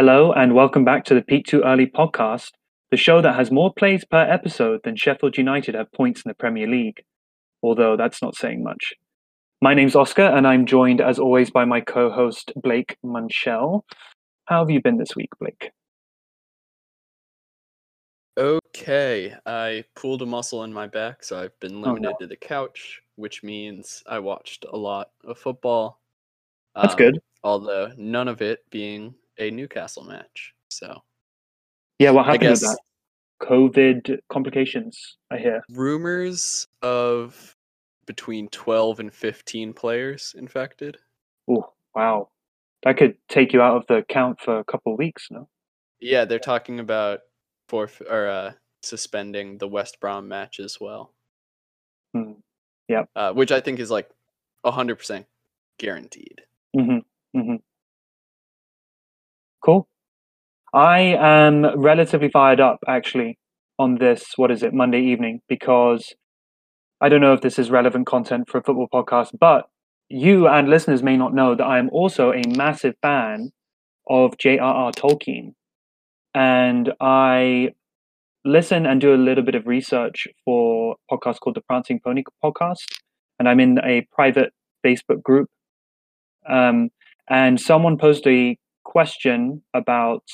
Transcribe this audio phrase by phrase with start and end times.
[0.00, 2.52] Hello, and welcome back to the Peak Too Early podcast,
[2.92, 6.36] the show that has more plays per episode than Sheffield United have points in the
[6.36, 7.02] Premier League.
[7.64, 8.94] Although that's not saying much.
[9.60, 13.84] My name's Oscar, and I'm joined as always by my co host, Blake Munchell.
[14.44, 15.72] How have you been this week, Blake?
[18.38, 22.16] Okay, I pulled a muscle in my back, so I've been Oh, limited no.
[22.20, 26.00] to the couch, which means I watched a lot of football.
[26.76, 27.18] That's um, good.
[27.42, 30.54] Although none of it being a Newcastle match.
[30.70, 31.02] So
[31.98, 32.78] Yeah, what I happened with guess that?
[33.42, 35.62] COVID complications, I hear.
[35.70, 37.54] rumors of
[38.06, 40.96] between 12 and 15 players infected.
[41.48, 42.30] Oh, wow.
[42.82, 45.48] That could take you out of the count for a couple of weeks, no?
[46.00, 47.20] Yeah, they're talking about
[47.70, 48.52] forf- or uh,
[48.82, 51.12] suspending the West Brom match as well,
[52.14, 52.32] Hmm.
[53.16, 54.08] uh, which I think is like
[54.64, 55.24] 100%
[55.78, 56.40] guaranteed.
[56.76, 57.38] Mm-hmm.
[57.38, 57.56] Mm-hmm.
[59.64, 59.88] Cool.
[60.72, 63.38] I am relatively fired up actually
[63.78, 66.14] on this, what is it, Monday evening, because
[67.00, 69.68] I don't know if this is relevant content for a football podcast, but
[70.08, 73.50] you and listeners may not know that I am also a massive fan
[74.08, 74.92] of J.R.R.
[74.92, 75.54] Tolkien.
[76.34, 77.70] And I
[78.44, 82.22] listen and do a little bit of research for a podcast called the Prancing Pony
[82.42, 82.84] Podcast.
[83.38, 84.52] And I'm in a private
[84.84, 85.48] Facebook group.
[86.48, 86.90] Um,
[87.28, 90.24] and someone posted a question about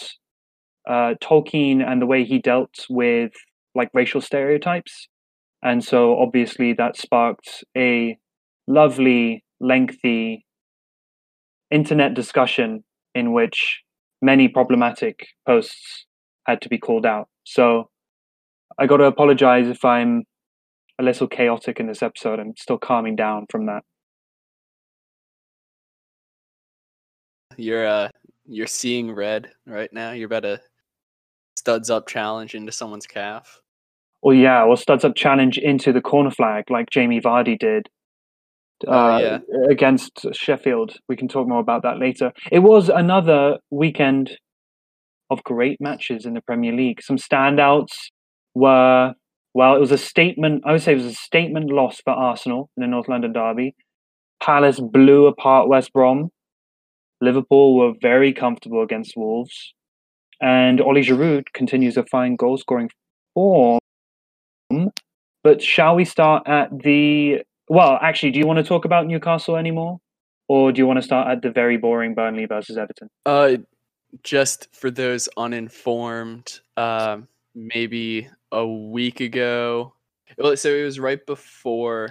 [0.88, 3.32] uh, Tolkien and the way he dealt with
[3.74, 5.08] like racial stereotypes.
[5.62, 8.16] And so obviously that sparked a
[8.68, 10.46] lovely, lengthy
[11.70, 13.82] internet discussion in which
[14.22, 16.06] many problematic posts
[16.46, 17.28] had to be called out.
[17.42, 17.90] So
[18.78, 20.24] I got to apologize if I'm
[21.00, 22.38] a little chaotic in this episode.
[22.38, 23.82] I'm still calming down from that.
[27.56, 28.08] You're uh
[28.46, 30.12] you're seeing red right now.
[30.12, 30.60] You're about to
[31.56, 33.60] studs up challenge into someone's calf.
[34.22, 37.88] Well, yeah, or studs up challenge into the corner flag like Jamie Vardy did
[38.86, 39.38] Oh, uh, yeah.
[39.70, 40.96] against Sheffield.
[41.08, 42.32] We can talk more about that later.
[42.50, 44.32] It was another weekend
[45.30, 47.02] of great matches in the Premier League.
[47.02, 47.92] Some standouts
[48.54, 49.14] were,
[49.54, 52.68] well, it was a statement, I would say it was a statement loss for Arsenal
[52.76, 53.74] in the North London derby.
[54.42, 56.30] Palace blew apart West Brom.
[57.24, 59.74] Liverpool were very comfortable against Wolves.
[60.40, 62.90] And Oli Giroud continues a fine goal scoring
[63.34, 63.80] form.
[65.42, 69.56] But shall we start at the well, actually, do you want to talk about Newcastle
[69.56, 69.98] anymore?
[70.48, 73.08] Or do you want to start at the very boring Burnley versus Everton?
[73.24, 73.56] Uh
[74.22, 79.94] just for those uninformed, um maybe a week ago.
[80.38, 82.10] Well, so it was right before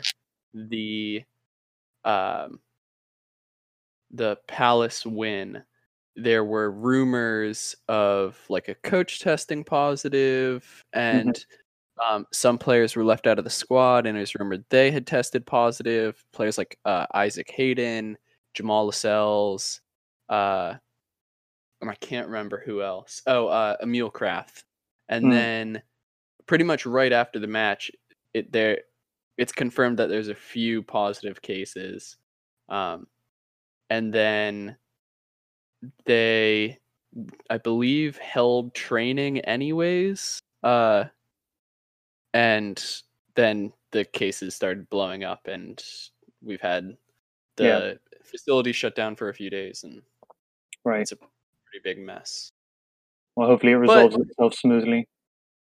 [0.54, 1.24] the
[2.06, 2.60] um
[4.14, 5.64] the Palace win.
[6.16, 11.44] There were rumors of like a coach testing positive and
[12.08, 15.08] um, some players were left out of the squad, and it was rumored they had
[15.08, 16.26] tested positive.
[16.34, 18.18] Players like uh, Isaac Hayden,
[18.56, 19.82] Jamal Lascelles,
[20.30, 20.76] uh,
[21.82, 23.22] I can't remember who else.
[23.28, 24.64] Oh, uh, Emil Krafth.
[25.10, 25.32] And Hmm.
[25.32, 25.84] then,
[26.48, 27.92] pretty much right after the match,
[28.34, 28.82] it there,
[29.38, 32.18] it's confirmed that there's a few positive cases,
[32.70, 33.08] um,
[33.94, 34.76] and then
[36.06, 36.80] they,
[37.48, 40.40] I believe, held training anyways.
[40.64, 41.06] Uh,
[42.34, 42.84] and
[43.36, 45.84] then the cases started blowing up and
[46.42, 46.98] we've had
[47.58, 48.18] the Yeah.
[48.24, 50.02] facility shut down for a few days and
[50.84, 51.02] Right.
[51.02, 52.52] it's a pretty big mess
[53.36, 55.08] Well, hopefully it resolves itself smoothly.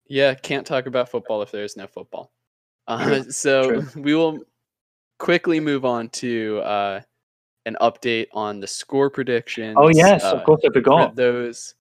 [0.07, 2.31] yeah can't talk about football if there's no football
[2.87, 3.87] uh, so true.
[4.01, 4.39] we will
[5.19, 7.01] quickly move on to uh,
[7.66, 11.16] an update on the score predictions Oh, yes, uh, of course I for forgot.
[11.16, 11.75] those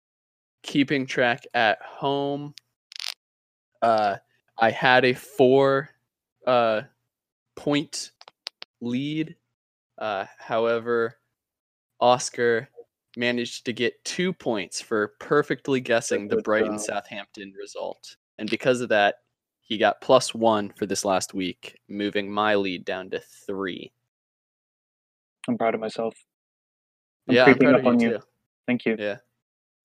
[0.63, 2.55] keeping track at home.
[3.83, 4.17] Uh
[4.59, 5.89] i had a four
[6.47, 6.83] uh
[7.57, 8.13] point
[8.83, 9.37] lead.
[9.99, 11.17] Uh however
[12.01, 12.69] oscar
[13.17, 18.17] managed to get two points for perfectly guessing the brighton southampton result.
[18.39, 19.17] And because of that
[19.63, 23.93] he got plus one for this last week moving my lead down to three
[25.49, 26.15] I'm proud of myself.
[27.29, 28.11] I'm yeah i'm creeping proud up of you on you.
[28.19, 28.25] too
[28.67, 28.97] Thank you.
[28.99, 29.17] Yeah.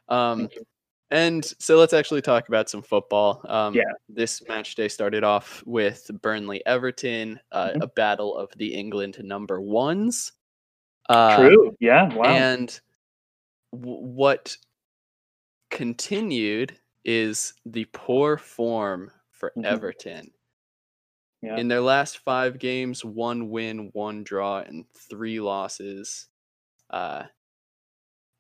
[0.10, 0.64] Um, Thank you.
[1.10, 3.42] and so let's actually talk about some football.
[3.48, 3.84] Um, Yeah.
[4.10, 7.82] This match day started off with Burnley Everton, uh, Mhm.
[7.84, 10.34] a battle of the England number ones.
[11.10, 11.76] Uh, True.
[11.80, 12.14] Yeah.
[12.14, 12.26] Wow.
[12.26, 12.80] And
[13.72, 14.56] w- what
[15.72, 19.66] continued is the poor form for Mhm.
[19.66, 20.32] Everton.
[21.46, 21.58] Yeah.
[21.58, 26.28] In their last five games, one win, one draw, and three losses.
[26.90, 27.24] Uh,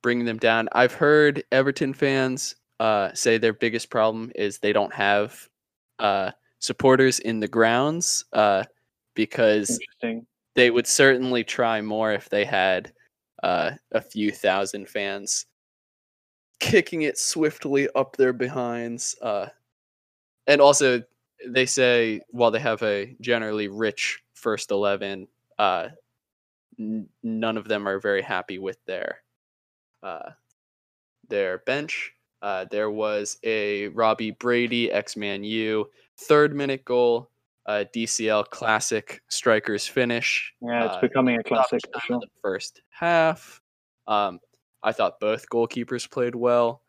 [0.05, 0.69] bringing them down.
[0.71, 5.49] I've heard Everton fans uh, say their biggest problem is they don't have
[5.97, 6.29] uh,
[6.59, 8.65] supporters in the grounds uh,
[9.15, 9.79] because
[10.53, 12.93] they would certainly try more if they had
[13.41, 15.47] uh, a few thousand fans
[16.59, 19.15] kicking it swiftly up their behinds.
[19.23, 19.47] Uh,
[20.45, 21.01] and also,
[21.47, 25.27] they say while they have a generally rich first 11,
[25.57, 25.89] uh,
[26.79, 29.19] n- none of them are very happy with their
[30.03, 30.31] uh,
[31.29, 32.13] their bench.
[32.41, 37.29] Uh, there was a Robbie Brady x-man U third minute goal,
[37.65, 40.53] uh, DCL classic strikers finish.
[40.61, 42.19] Yeah, it's uh, becoming a classic sure.
[42.19, 43.61] the first half.
[44.07, 44.39] Um,
[44.83, 46.81] I thought both goalkeepers played well,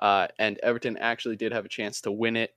[0.00, 2.54] uh, and Everton actually did have a chance to win it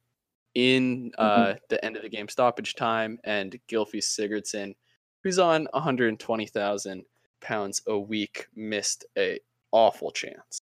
[0.57, 3.19] in uh, the end of the game stoppage time.
[3.24, 4.75] And Gylfi Sigurdsson,
[5.24, 7.06] who's on 120,000
[7.42, 9.39] pounds a week, missed a
[9.71, 10.59] awful chance.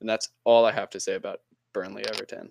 [0.00, 2.50] And that's all I have to say about Burnley Everton.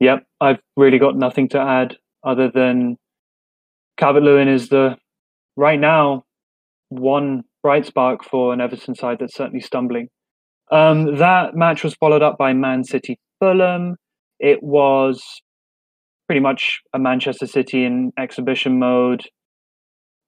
[0.00, 2.98] Yep, I've really got nothing to add other than
[3.96, 4.96] Calvert Lewin is the
[5.56, 6.24] right now
[6.88, 10.08] one bright spark for an Everton side that's certainly stumbling.
[10.72, 13.94] Um, that match was followed up by Man City Fulham.
[14.40, 15.22] It was
[16.26, 19.22] pretty much a Manchester City in exhibition mode,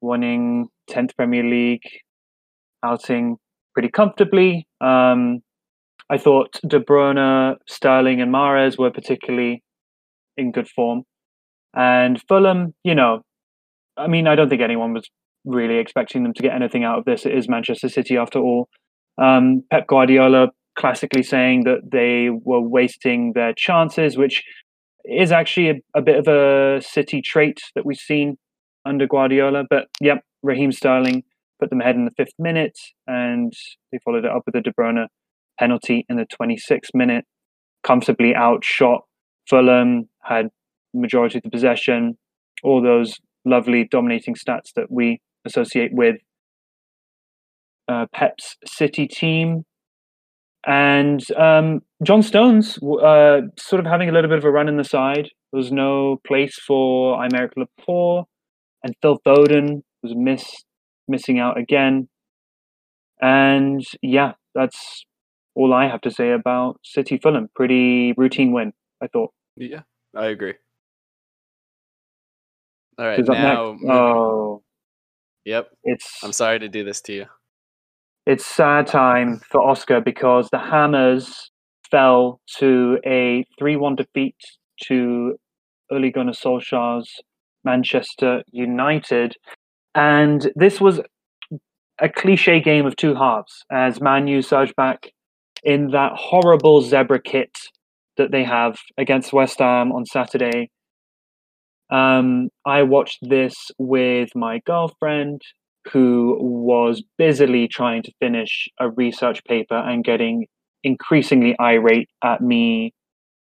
[0.01, 1.83] winning 10th Premier League
[2.85, 3.37] outing
[3.75, 4.67] pretty comfortably.
[4.81, 5.41] Um,
[6.11, 9.63] I thought De Bruyne, Sterling, and Mahrez were particularly
[10.37, 11.03] in good form.
[11.75, 13.23] And Fulham, you know,
[13.97, 15.09] I mean, I don't think anyone was
[15.45, 17.27] really expecting them to get anything out of this.
[17.27, 18.69] It is Manchester City after all.
[19.21, 20.49] Um, Pep Guardiola
[20.79, 24.45] classically saying that they were wasting their chances, which
[25.09, 28.37] is actually a, a bit of a City trait that we've seen
[28.85, 29.65] under Guardiola.
[29.69, 31.25] But yep, Raheem Sterling
[31.61, 33.53] put them ahead in the fifth minute, and
[33.91, 35.07] they followed it up with a De Bruyne
[35.59, 37.25] penalty in the 26th minute.
[37.83, 39.03] Comfortably outshot
[39.49, 40.49] Fulham, had
[40.95, 42.19] majority of the possession,
[42.63, 46.17] all those lovely dominating stats that we associate with
[47.89, 49.65] uh, Pep's City team.
[50.67, 54.77] And um, John Stones uh, sort of having a little bit of a run in
[54.77, 55.31] the side.
[55.53, 58.27] There was no place for Aymeric Laporte,
[58.83, 60.45] and Phil Foden was miss,
[61.07, 62.09] missing out again.
[63.21, 65.05] And yeah, that's
[65.55, 67.49] all I have to say about City Fulham.
[67.55, 68.73] Pretty routine win,
[69.03, 69.33] I thought.
[69.57, 69.83] Yeah,
[70.15, 70.55] I agree.
[72.99, 73.79] All right, now.
[73.89, 74.63] Oh,
[75.49, 77.27] Yep, it's I'm sorry to do this to you.
[78.29, 81.51] It's sad time for Oscar because the Hammers
[81.91, 84.37] fell to a 3-1 defeat
[84.83, 85.39] to
[85.91, 87.11] Ole Gunnar Solskjaer's
[87.65, 89.35] Manchester United.
[89.95, 91.01] And this was
[91.99, 95.11] a cliche game of two halves as Man U surged back
[95.65, 97.57] in that horrible zebra kit
[98.19, 100.69] that they have against West Ham on Saturday.
[101.91, 105.41] Um, I watched this with my girlfriend
[105.93, 110.47] who was busily trying to finish a research paper and getting
[110.85, 112.93] increasingly irate at me,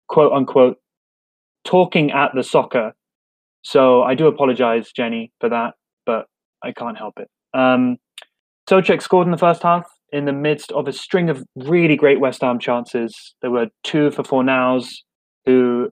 [0.08, 0.78] quote unquote,
[1.66, 2.94] talking at the soccer.
[3.64, 5.74] So I do apologize, Jenny, for that,
[6.06, 6.26] but
[6.64, 7.30] I can't help it.
[7.54, 7.98] Um,
[8.69, 12.19] Soucek scored in the first half in the midst of a string of really great
[12.19, 13.36] West Ham chances.
[13.42, 14.88] There were two for Fornals,
[15.45, 15.90] who,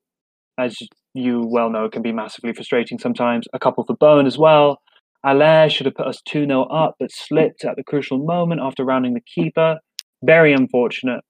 [0.58, 0.76] as
[1.14, 3.48] you well know, can be massively frustrating sometimes.
[3.54, 4.80] A couple for Bowen as well.
[5.28, 8.86] Haller should have put us 2 0 up, but slipped at the crucial moment after
[8.86, 9.78] rounding the keeper.
[10.24, 11.22] Very unfortunate.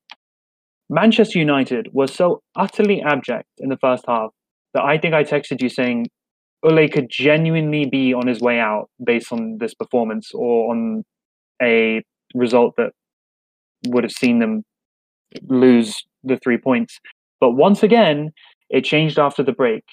[0.88, 4.30] Manchester United was so utterly abject in the first half
[4.76, 6.06] that I think I texted you saying
[6.62, 11.04] Ole could genuinely be on his way out based on this performance or on
[11.60, 12.04] a
[12.36, 12.92] result that
[13.88, 14.64] would have seen them
[15.48, 17.00] lose the three points.
[17.40, 18.30] But once again,
[18.70, 19.84] it changed after the break.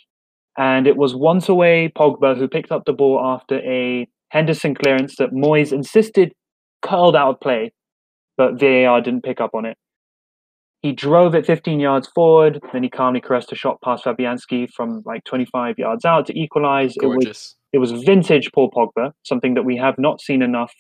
[0.56, 5.16] And it was once away Pogba who picked up the ball after a Henderson clearance
[5.16, 6.32] that Moyes insisted
[6.82, 7.72] curled out of play,
[8.36, 9.76] but VAR didn't pick up on it.
[10.82, 15.02] He drove it 15 yards forward, then he calmly caressed a shot past Fabianski from
[15.06, 16.94] like 25 yards out to equalize.
[17.00, 20.72] It was it was vintage Paul Pogba, something that we have not seen enough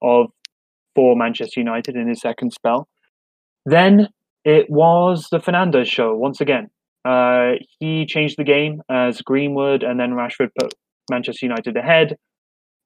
[0.00, 0.26] of
[0.94, 2.88] for Manchester United in his second spell.
[3.66, 4.08] Then
[4.44, 6.70] it was the Fernandes show once again.
[7.04, 10.72] Uh, he changed the game as Greenwood and then Rashford put
[11.10, 12.16] Manchester United ahead,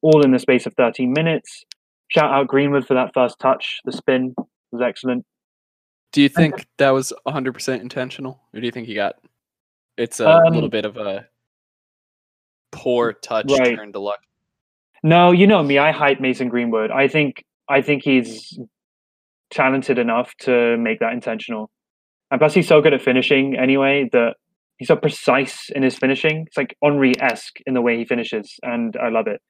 [0.02, 1.64] all in the space of 13 minutes.
[2.08, 3.80] Shout out Greenwood for that first touch.
[3.85, 4.35] The spin
[4.73, 5.25] was excellent.
[6.12, 9.16] Do you think that was 100% intentional, or do you think he got?
[9.99, 11.26] It's a Um, little bit of a
[12.73, 13.76] poor touch Right.
[13.76, 14.20] turn to luck.
[15.02, 15.78] No, you know me.
[15.78, 16.90] I hype Mason Greenwood.
[16.90, 18.58] I think I think he's
[19.50, 21.68] talented enough to make that intentional.
[22.30, 24.35] And plus, he's so good at finishing anyway that
[24.78, 26.45] he's so precise in his finishing.
[26.47, 29.40] It's like Henry esque in the way he finishes, and I love it.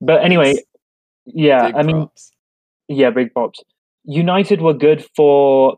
[0.00, 0.62] But anyway, It's
[1.26, 2.32] yeah, I mean, props.
[2.88, 3.60] yeah, big pops.
[4.04, 5.76] United were good for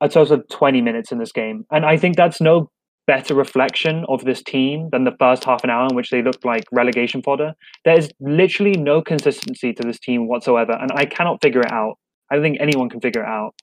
[0.00, 1.64] a total of 20 minutes in this game.
[1.70, 2.70] And I think that's no
[3.06, 6.44] better reflection of this team than the first half an hour in which they looked
[6.44, 7.52] like relegation fodder.
[7.84, 10.72] There is literally no consistency to this team whatsoever.
[10.72, 11.96] And I cannot figure it out.
[12.30, 13.54] I don't think anyone can figure it out.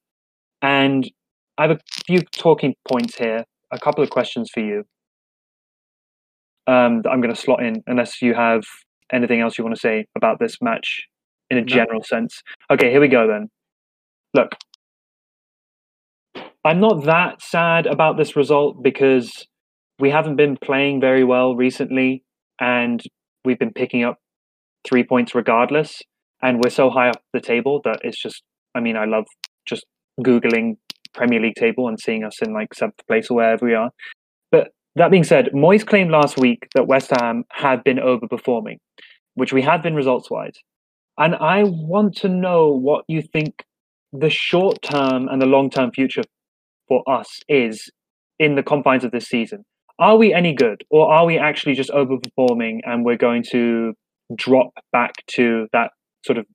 [0.61, 1.09] And
[1.57, 4.83] I have a few talking points here, a couple of questions for you
[6.67, 8.63] um, that I'm going to slot in, unless you have
[9.11, 11.07] anything else you want to say about this match
[11.49, 11.67] in a No.
[11.67, 12.41] general sense.
[12.69, 13.49] Okay, here we go then.
[14.33, 14.51] Look,
[16.63, 19.47] I'm not that sad about this result because
[19.99, 22.23] we haven't been playing very well recently
[22.59, 23.01] and
[23.45, 24.17] we've been picking up
[24.87, 26.01] three points regardless.
[26.41, 28.43] And we're so high up the table that it's just,
[28.75, 29.25] I mean, I love
[29.65, 29.85] just
[30.21, 30.77] Googling
[31.13, 33.91] Premier League table and seeing us in like seventh place or wherever we are.
[34.51, 38.77] But that being said, Moyes claimed last week that West Ham had been overperforming,
[39.35, 40.55] which we had been results wise.
[41.17, 43.63] And I want to know what you think
[44.13, 46.23] the short term and the long term future
[46.87, 47.89] for us is
[48.39, 49.65] in the confines of this season.
[49.99, 53.93] Are we any good, or are we actually just overperforming and we're going to
[54.35, 55.91] drop back to that
[56.23, 56.45] sort of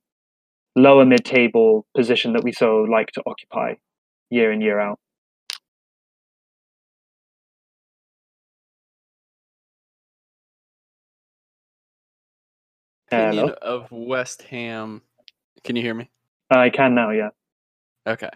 [0.75, 3.73] lower mid table position that we so like to occupy
[4.33, 4.99] year in, year out?
[13.11, 13.55] Opinion Hello?
[13.61, 15.03] of West Ham.
[15.63, 16.09] Can you hear me?
[16.49, 17.29] I can now, yeah.
[18.07, 18.29] Okay.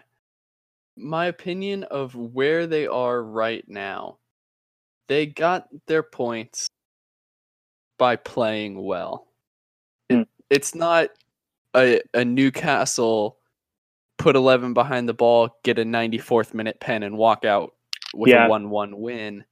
[0.96, 4.18] My opinion of where they are right now.
[5.08, 6.68] They got their points
[7.98, 9.26] by playing well.
[10.08, 11.08] It, it's not
[11.74, 13.37] a, a Newcastle
[14.18, 17.74] put 11 behind the ball, get a 94th minute pen, and walk out
[18.14, 18.46] with Yeah.
[18.46, 19.44] a 1 1 win.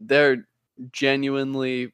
[0.00, 0.46] They're
[0.92, 1.92] genuinely,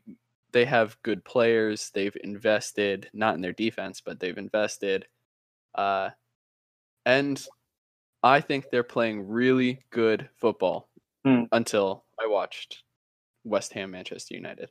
[0.52, 1.90] they have good players.
[1.94, 5.06] They've invested, not in their defense, but they've invested.
[5.74, 6.10] Uh,
[7.06, 7.44] and
[8.22, 10.88] I think they're playing really good football
[11.24, 11.44] Hmm.
[11.52, 12.82] until I watched
[13.44, 14.70] West Ham Manchester United.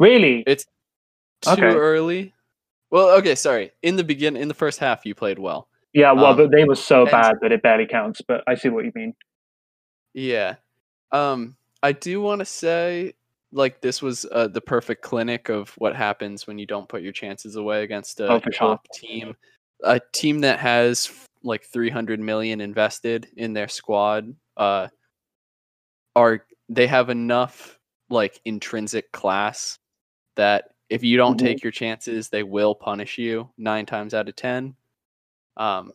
[0.00, 0.44] Really?
[0.46, 0.66] It's
[1.42, 1.62] too Okay.
[1.62, 2.34] early.
[2.90, 3.72] Well, okay, sorry.
[3.82, 5.68] In the begin, in the first half, you played well.
[5.94, 8.54] Yeah, well, um, but they were so and- bad that it barely counts, but I
[8.54, 9.14] see what you mean.
[10.12, 10.56] Yeah.
[11.12, 13.14] Um, I do want to say,
[13.52, 17.12] like, this was uh, the perfect clinic of what happens when you don't put your
[17.12, 18.68] chances away against a Oh, for sure.
[18.68, 19.34] top team,
[19.82, 21.10] a team that has
[21.42, 24.34] like 300 million invested in their squad.
[24.56, 24.88] Uh,
[26.16, 29.78] are they have enough like intrinsic class
[30.36, 31.42] that if you don't Mhm.
[31.44, 34.74] take your chances, they will punish you nine times out of ten.
[35.56, 35.92] Um,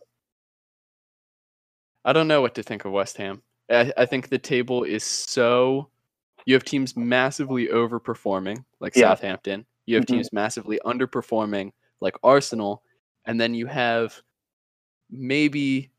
[2.05, 3.41] I don't know what to think of West Ham.
[3.69, 5.89] I, I think the table is so.
[6.45, 9.09] You have teams massively overperforming, like Yeah.
[9.09, 9.65] Southampton.
[9.85, 10.07] You have Mhm.
[10.07, 12.83] teams massively underperforming, like Arsenal,
[13.25, 14.19] and then you have
[15.09, 15.91] maybe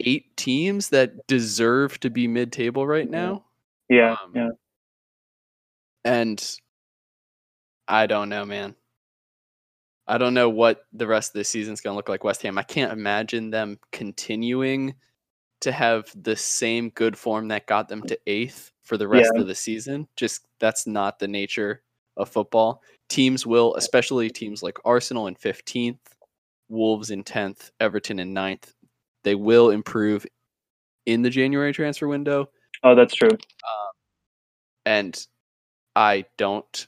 [0.00, 3.10] eight teams that deserve to be mid-table right Mhm.
[3.12, 3.44] now.
[3.88, 4.50] Yeah, Um, yeah.
[6.04, 6.60] And
[7.88, 8.74] I don't know, man.
[10.06, 12.58] I don't know what the rest of the season's going to look like West Ham.
[12.58, 14.94] I can't imagine them continuing
[15.62, 19.40] to have the same good form that got them to 8th for the rest Yeah.
[19.40, 20.06] of the season.
[20.16, 21.82] Just that's not the nature
[22.18, 22.82] of football.
[23.08, 25.98] Teams will, especially teams like Arsenal in 15th,
[26.68, 28.72] Wolves in 10th, Everton in 9th,
[29.22, 30.26] they will improve
[31.06, 32.48] in the January transfer window
[32.82, 33.30] Oh, that's true.
[34.84, 35.26] and
[35.96, 36.86] I don't.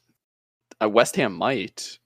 [0.82, 1.98] Uh, West Ham might,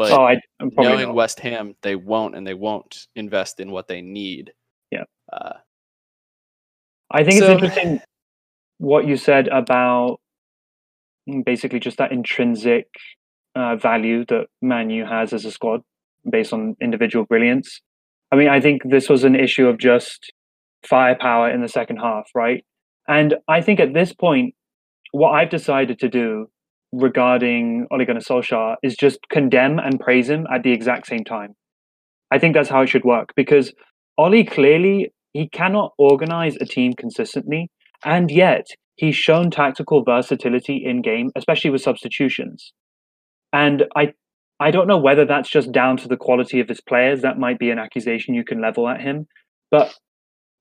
[0.00, 1.14] but oh, I I'm probably knowing not.
[1.14, 4.50] West Ham, they won't, and they won't invest in what they need.
[4.90, 5.04] Yeah.
[5.30, 5.52] Uh,
[7.10, 8.00] I think So- it's interesting
[8.78, 10.20] what you said about
[11.44, 12.86] basically just that intrinsic
[13.54, 15.82] uh, value that Manu has as a squad
[16.30, 17.82] based on individual brilliance.
[18.32, 20.32] I mean, I think this was an issue of just
[20.82, 22.64] firepower in the second half, right?
[23.06, 24.54] And I think at this point,
[25.12, 26.48] what I've decided to do
[26.92, 31.54] regarding Ole Gunnar Solskjaer is just condemn and praise him at the exact same time.
[32.32, 33.72] I think that's how it should work because
[34.18, 37.70] Ollie clearly he cannot organize a team consistently,
[38.04, 38.66] and yet
[38.96, 42.72] he's shown tactical versatility in game, especially with substitutions.
[43.52, 44.12] And I
[44.60, 47.22] I don't know whether that's just down to the quality of his players.
[47.22, 49.26] That might be an accusation you can level at him.
[49.70, 49.94] But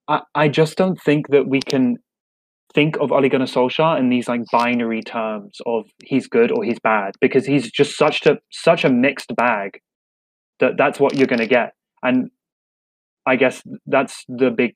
[0.08, 1.98] I, I just don't think that we can
[2.74, 6.80] think of Ole Gunnar Solskjaer in these like binary terms of he's good or he's
[6.80, 9.82] bad because he's just such a such a mixed bag
[10.60, 11.74] that that's what you're going to get.
[12.04, 12.30] and
[13.26, 14.72] I guess that's the big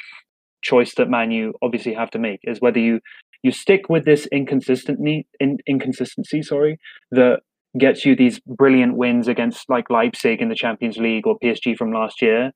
[0.62, 3.00] choice that Man U obviously have to make is whether you
[3.42, 6.78] you stick with this inconsistently in, inconsistency, sorry,
[7.12, 7.42] that
[7.78, 11.92] gets you these brilliant wins against like Leipzig in the Champions League or PSG from
[11.92, 12.52] last year,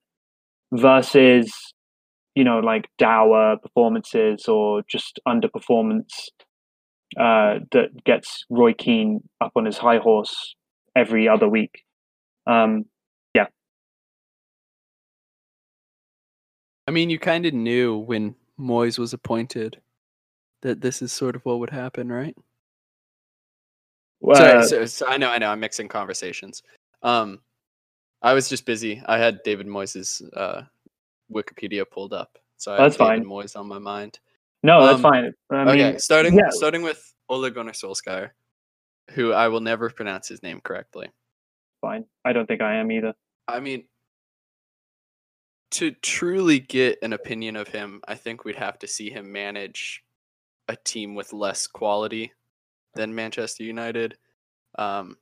[0.73, 1.51] versus
[2.37, 6.29] you know like dour performances or just underperformance
[7.19, 10.55] uh, that gets Roy Keane up on his high horse
[10.95, 11.83] every other week.
[12.45, 12.85] Um,
[13.33, 13.47] yeah.
[16.87, 19.81] I mean, you kind of knew when Moyes was appointed
[20.61, 22.35] that this is sort of what would happen, right?
[24.19, 26.61] Well, Sorry, so, so I know, I know, I'm mixing conversations.
[27.01, 27.39] Um,
[28.21, 29.01] I was just busy.
[29.07, 30.63] I had David Moyes' uh,
[31.33, 33.23] Wikipedia pulled up, so That's fine.
[33.23, 34.19] Moyes on my mind.
[34.63, 35.33] no, that's um, fine.
[35.51, 36.49] I mean, okay, starting yeah.
[36.49, 38.31] starting with Ole Gunnar Solskjaer,
[39.11, 41.09] who I will never pronounce his name correctly.
[41.81, 42.05] fine.
[42.25, 43.13] I don't think I am either.
[43.47, 43.85] I mean,
[45.71, 50.03] to truly get an opinion of him, I think we'd have to see him manage
[50.69, 52.31] a team with less quality
[52.95, 54.17] than Manchester United.
[54.77, 55.17] Um,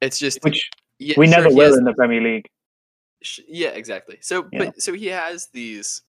[0.00, 2.48] it's just Which yeah, we sure, never will has- in the Premier League.
[3.48, 4.18] Yeah, exactly.
[4.20, 4.58] So, Yeah.
[4.60, 6.02] but so he has these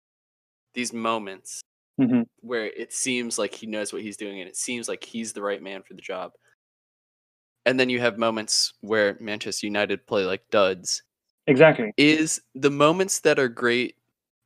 [0.74, 1.62] these moments
[1.98, 5.32] hmm where it seems like he knows what he's doing and it seems like he's
[5.32, 6.32] the right man for the job.
[7.64, 11.02] And then you have moments where Manchester United play like duds.
[11.46, 11.92] Exactly.
[11.96, 13.96] Is the moments that are great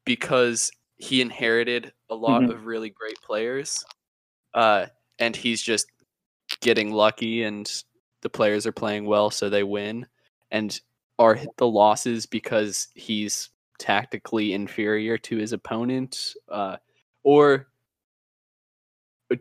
[0.04, 2.50] because he inherited a lot Mhm.
[2.50, 3.84] of really great players,
[4.54, 4.86] uh,
[5.18, 5.88] and he's just
[6.60, 7.82] getting lucky, and
[8.22, 10.06] the players are playing well, so they win.
[10.50, 10.78] And
[11.18, 16.76] are the losses because he's tactically inferior to his opponent, uh,
[17.22, 17.68] or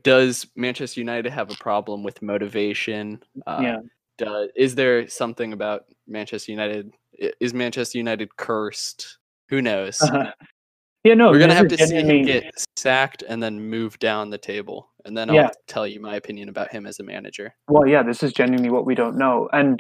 [0.04, 3.22] does Manchester United have a problem with motivation?
[3.46, 3.78] Uh, yeah.
[4.18, 6.92] does is there something about Manchester United?
[7.40, 9.18] Is Manchester United cursed?
[9.50, 10.00] Who knows?
[11.04, 11.14] yeah.
[11.14, 14.90] No, We're gonna have to see him get sacked and then move down the table,
[15.06, 15.50] and then I'll Yeah.
[15.68, 17.54] tell you my opinion about him as a manager.
[17.68, 19.50] Well, yeah, this is genuinely what we don't know.
[19.54, 19.80] And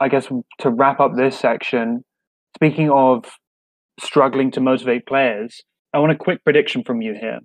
[0.00, 0.28] I guess
[0.60, 2.04] to wrap up this section,
[2.56, 3.24] speaking of
[4.00, 7.40] struggling to motivate players, I want a quick prediction from you here.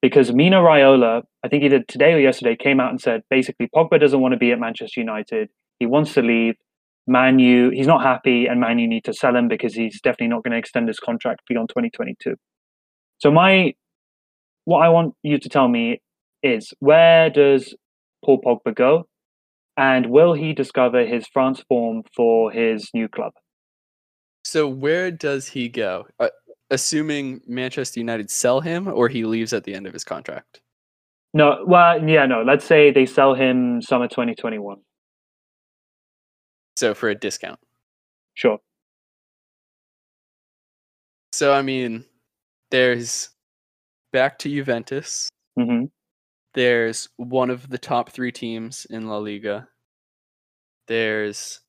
[0.00, 4.00] Because Mino Raiola, I think either today or yesterday, came out and said basically Pogba
[4.00, 5.50] doesn't want to be at Manchester United.
[5.78, 6.54] He wants to leave.
[7.06, 10.28] Man U, he's not happy, and Man U need to sell him because he's definitely
[10.28, 12.36] not going to extend his contract beyond 2022.
[13.18, 13.74] So my,
[14.64, 16.00] what I want you to tell me
[16.42, 17.74] is where does
[18.24, 19.06] Paul Pogba go?
[19.80, 23.32] And will he discover his France form for his new club?
[24.44, 26.06] So where does he go?
[26.18, 26.28] Uh,
[26.68, 30.60] assuming Manchester United sell him, or he leaves at the end of his contract.
[31.32, 32.42] No, well, yeah, no.
[32.42, 34.76] Let's say they sell him summer 2021.
[36.76, 37.58] So for a discount.
[38.34, 38.58] Sure.
[41.32, 42.04] So I mean,
[42.70, 43.30] there's
[44.12, 45.30] back to Juventus.
[45.56, 45.84] hmm
[46.54, 49.68] There's one of the top three teams in La Liga.
[50.88, 51.60] There's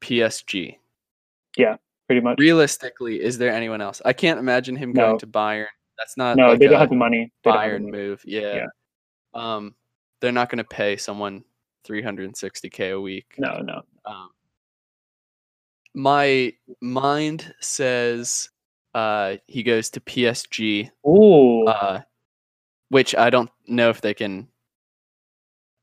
[0.00, 0.76] PSG.
[1.56, 2.38] Yeah, pretty much.
[2.38, 4.00] Realistically, is there anyone else?
[4.04, 5.66] I can't imagine him going to Bayern.
[5.98, 7.32] That's not No, like they don't have the money.
[7.42, 7.92] They don't have the Bayern money.
[8.04, 8.22] move.
[8.24, 8.54] Yeah.
[8.54, 8.66] Yeah.
[9.34, 9.74] Um,
[10.20, 11.42] they're not going to pay someone
[11.88, 13.34] 360k a week.
[13.38, 13.82] No, no.
[14.04, 14.28] Um,
[15.94, 18.50] my mind says
[18.94, 21.64] uh, he goes to PSG, Ooh.
[21.64, 22.02] uh,
[22.90, 24.48] which I don't know if they can.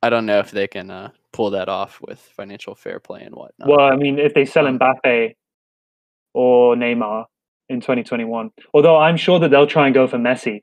[0.01, 3.33] I don't know if they can uh, pull that off with financial fair play and
[3.35, 3.69] whatnot.
[3.69, 5.33] well, I mean, if they sell um, Mbappe
[6.33, 7.25] or Neymar
[7.69, 10.61] in 2021, although I'm sure that they'll try and go for Messi.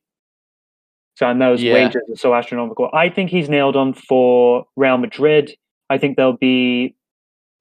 [1.15, 1.75] So and those Yeah.
[1.75, 2.91] wages are so astronomical.
[2.93, 5.55] I think he's nailed on for Real Madrid.
[5.89, 6.95] I think there'll be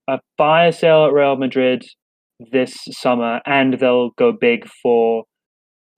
[0.08, 1.86] a fire sale at Real Madrid
[2.52, 5.26] this summer, and they'll go big for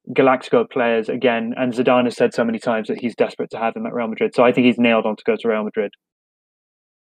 [0.09, 1.53] Galactico players again.
[1.57, 4.07] And Zidane has said so many times that he's desperate to have him at Real
[4.07, 4.33] Madrid.
[4.35, 5.93] So I think he's nailed on to go to Real Madrid.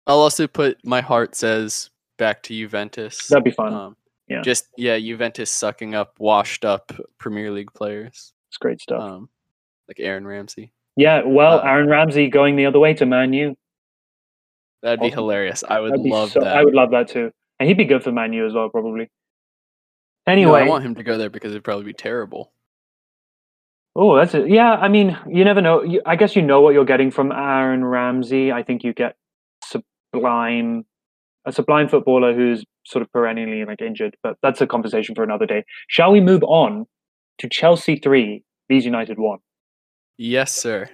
[0.06, 3.28] I'll also put my heart says back to Juventus.
[3.28, 3.74] That'd be fun.
[3.74, 4.42] Um, Yeah.
[4.42, 9.02] Just yeah, Juventus sucking up washed up Premier League players, It's great stuff.
[9.02, 9.30] um,
[9.88, 10.72] like Aaron Ramsey.
[10.96, 13.56] yeah, well, uh, Aaron Ramsey going the other way to Man U.
[14.82, 15.16] That'd be Awesome.
[15.20, 15.64] hilarious.
[15.68, 16.56] I would love so- that.
[16.58, 17.32] I would love that too.
[17.60, 19.10] And he'd be good for Man U as well, probably.
[20.28, 22.52] No, Anyway, I want him to go there because it'd probably be terrible.
[23.96, 24.50] Oh, that's it.
[24.50, 25.84] Yeah, I mean, you never know.
[25.84, 28.52] You, I guess you know what you're getting from Aaron Ramsey.
[28.52, 29.16] I think you get
[29.64, 30.86] sublime,
[31.46, 34.16] a sublime footballer who's sort of perennially like injured.
[34.24, 35.64] But that's a conversation for another day.
[35.88, 36.86] Shall we move on
[37.40, 39.40] to Chelsea three, Leeds United one?
[40.18, 40.90] Yes, sir.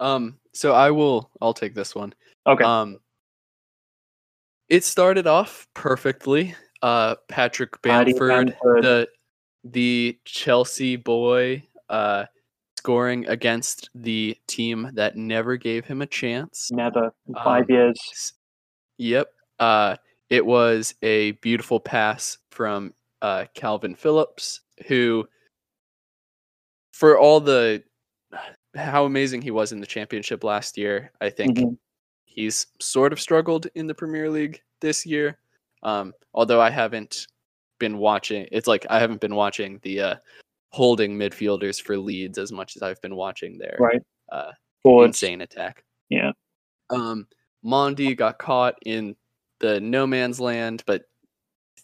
[0.00, 1.30] Um, so I will.
[1.40, 2.12] I'll take this one.
[2.46, 2.64] Okay.
[2.64, 2.98] Um,
[4.68, 6.54] It started off perfectly.
[6.82, 8.84] Uh, Patrick Bamford, Bamford.
[8.84, 9.08] the
[9.64, 12.26] the Chelsea boy, uh,
[12.78, 16.70] scoring against the team that never gave him a chance.
[16.70, 18.34] Never five Um, years.
[18.98, 19.32] Yep.
[19.58, 19.96] Uh,
[20.30, 25.26] it was a beautiful pass from uh, Kalvin Phillips, who,
[26.92, 27.82] for all the
[28.74, 31.78] how amazing he was in the championship last year, I think Mhm.
[32.24, 35.38] he's sort of struggled in the Premier League this year.
[35.84, 37.28] Um, although I haven't
[37.78, 40.14] been watching, it's like I haven't been watching the uh,
[40.70, 44.02] holding midfielders for Leeds as much as I've been watching their Right.
[44.30, 45.08] uh, Forwards.
[45.22, 45.84] insane attack.
[46.08, 46.32] Yeah.
[46.90, 47.26] Um,
[47.64, 49.16] Mendy got caught in
[49.60, 51.04] the no man's land, but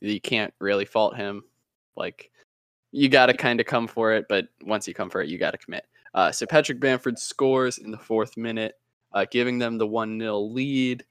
[0.01, 1.43] you can't really fault him.
[1.97, 2.31] Like,
[2.93, 5.39] you got to kind of come for it, but once you come for it, you
[5.39, 5.87] got to commit.
[6.13, 8.75] Uh, so Patrick Bamford scores in the fourth minute,
[9.13, 11.05] uh, giving them the 1 0 lead.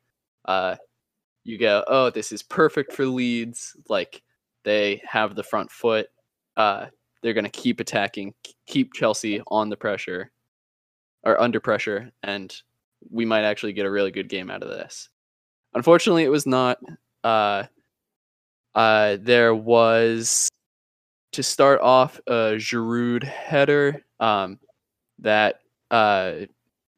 [0.46, 0.76] Uh,
[1.46, 3.76] you go, oh, this is perfect for Leeds.
[3.88, 4.22] Like,
[4.69, 6.08] they have the front foot.
[6.55, 6.86] Uh,
[7.23, 8.36] they're going to keep attacking,
[8.67, 10.32] keep Chelsea on the pressure
[11.23, 12.55] or under pressure, and
[13.10, 15.10] we might actually get a really good game out of this.
[15.73, 16.77] Unfortunately, it was not.
[17.23, 17.63] Uh,
[18.75, 20.47] uh, there was
[21.32, 24.60] to start off a Giroud header um,
[25.17, 26.34] that uh,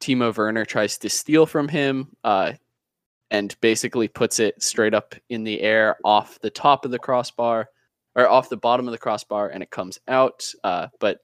[0.01, 2.53] Timo Werner tries to steal from him uh,
[3.32, 7.67] and basically puts it straight up in the air off the top of the crossbar
[8.15, 10.46] or off the bottom of the crossbar and it comes out.
[10.63, 11.20] Uh, but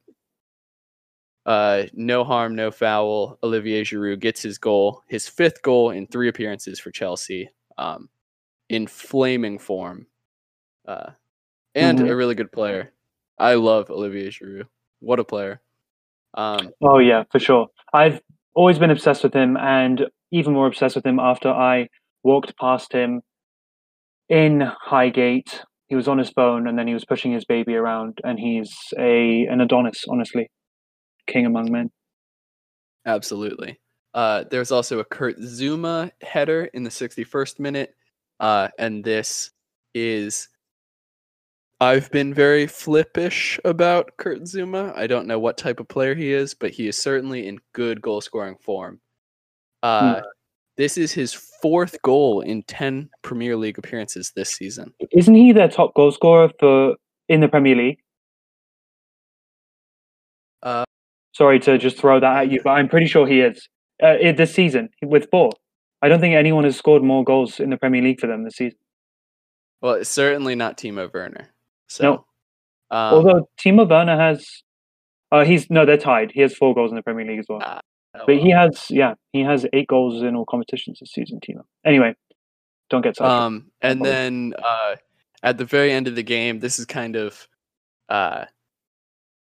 [1.45, 3.37] uh, no harm, no foul.
[3.43, 8.09] Olivier Giroud gets his goal, his fifth goal in three appearances for Chelsea, um,
[8.69, 10.07] in flaming form,
[10.87, 11.11] uh,
[11.75, 12.09] and Mhm.
[12.09, 12.91] a really good player.
[13.37, 14.67] I love Olivier Giroud.
[14.99, 15.61] What a player!
[16.33, 17.67] Um, Oh yeah, for sure.
[17.93, 18.21] I've
[18.53, 21.87] always been obsessed with him, and even more obsessed with him after I
[22.23, 23.21] walked past him
[24.29, 25.61] in Highgate.
[25.87, 28.75] He was on his phone, and then he was pushing his baby around, and he's
[28.97, 30.49] a an Adonis, honestly,
[31.27, 31.89] king among men.
[33.05, 33.79] Absolutely.
[34.13, 37.93] Uh, there's also a Kurt Zouma header in the 61st minute,
[38.39, 39.51] uh, and this
[39.93, 40.49] is.
[41.79, 44.97] I've been very flippish about Kurt Zouma.
[44.97, 48.01] I don't know what type of player he is, but he is certainly in good
[48.01, 48.99] goal scoring form.
[49.87, 50.21] Uh,
[50.75, 54.93] This is his fourth goal in 10 Premier League appearances this season.
[55.11, 56.95] Isn't he their top goal scorer for
[57.29, 57.99] in the Premier League?
[60.61, 60.85] Uh,
[61.33, 63.67] Sorry to just throw that at you, but I'm pretty sure he is
[64.01, 65.51] uh, this season with four.
[66.01, 68.55] I don't think anyone has scored more goals in the Premier League for them this
[68.55, 68.77] season.
[69.81, 71.49] well, it's certainly not Timo Werner.
[71.87, 72.13] So, No.
[72.91, 74.47] um, Although Timo Werner has,
[75.31, 76.31] uh, he's no, they're tied.
[76.31, 77.61] He has four goals in the Premier League as well.
[77.65, 77.79] oh,
[78.25, 81.61] But he has, yeah, he has eight goals in all competitions this season, Timo.
[81.85, 82.15] Anyway,
[82.89, 83.39] don't get sidetracked.
[83.39, 84.95] Um, and then uh,
[85.43, 87.47] at the very end of the game, this is kind of
[88.09, 88.45] uh,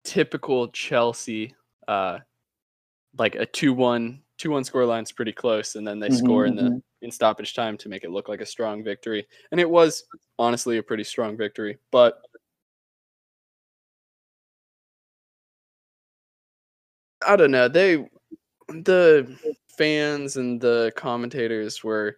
[0.05, 1.55] typical Chelsea,
[1.87, 2.19] uh,
[3.19, 6.55] like a 2 1 2 1 scoreline is pretty close, and then they score in
[6.57, 9.27] the Mhm, in stoppage time to make it look like a strong victory.
[9.53, 10.05] And it was
[10.39, 12.21] honestly a pretty strong victory, but
[17.27, 17.69] I don't know.
[17.69, 18.09] They
[18.69, 19.37] the
[19.77, 22.17] fans and the commentators were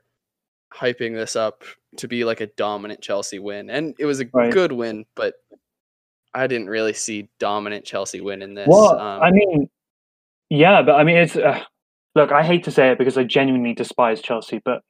[0.73, 1.63] hyping this up
[1.97, 4.53] to be like a dominant Chelsea win, and it was a Right.
[4.53, 5.35] good win, but
[6.35, 8.69] I didn't really see dominant Chelsea win in this.
[8.69, 9.69] Well, um, I mean,
[10.49, 11.61] yeah, but I mean, it's uh,
[12.15, 12.31] look.
[12.33, 14.83] I hate to say it because I genuinely despise Chelsea, but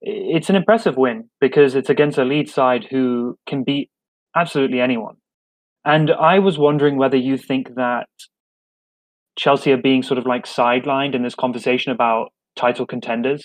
[0.00, 3.90] it's an impressive win because it's against a lead side who can beat
[4.36, 5.16] absolutely anyone.
[5.84, 8.08] And I was wondering whether you think that
[9.36, 13.44] Chelsea are being sort of like sidelined in this conversation about title contenders.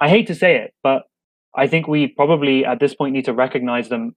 [0.00, 1.04] I hate to say it, but
[1.54, 4.14] I think we probably at this point need to recognize them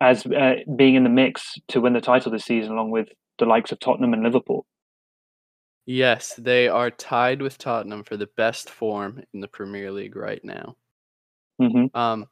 [0.00, 3.46] as uh, being in the mix to win the title this season, along with the
[3.46, 4.66] likes of Tottenham and Liverpool.
[5.86, 10.44] yes, they are tied with Tottenham for the best form in the Premier League right
[10.44, 10.76] now.
[11.58, 12.26] hmm Um,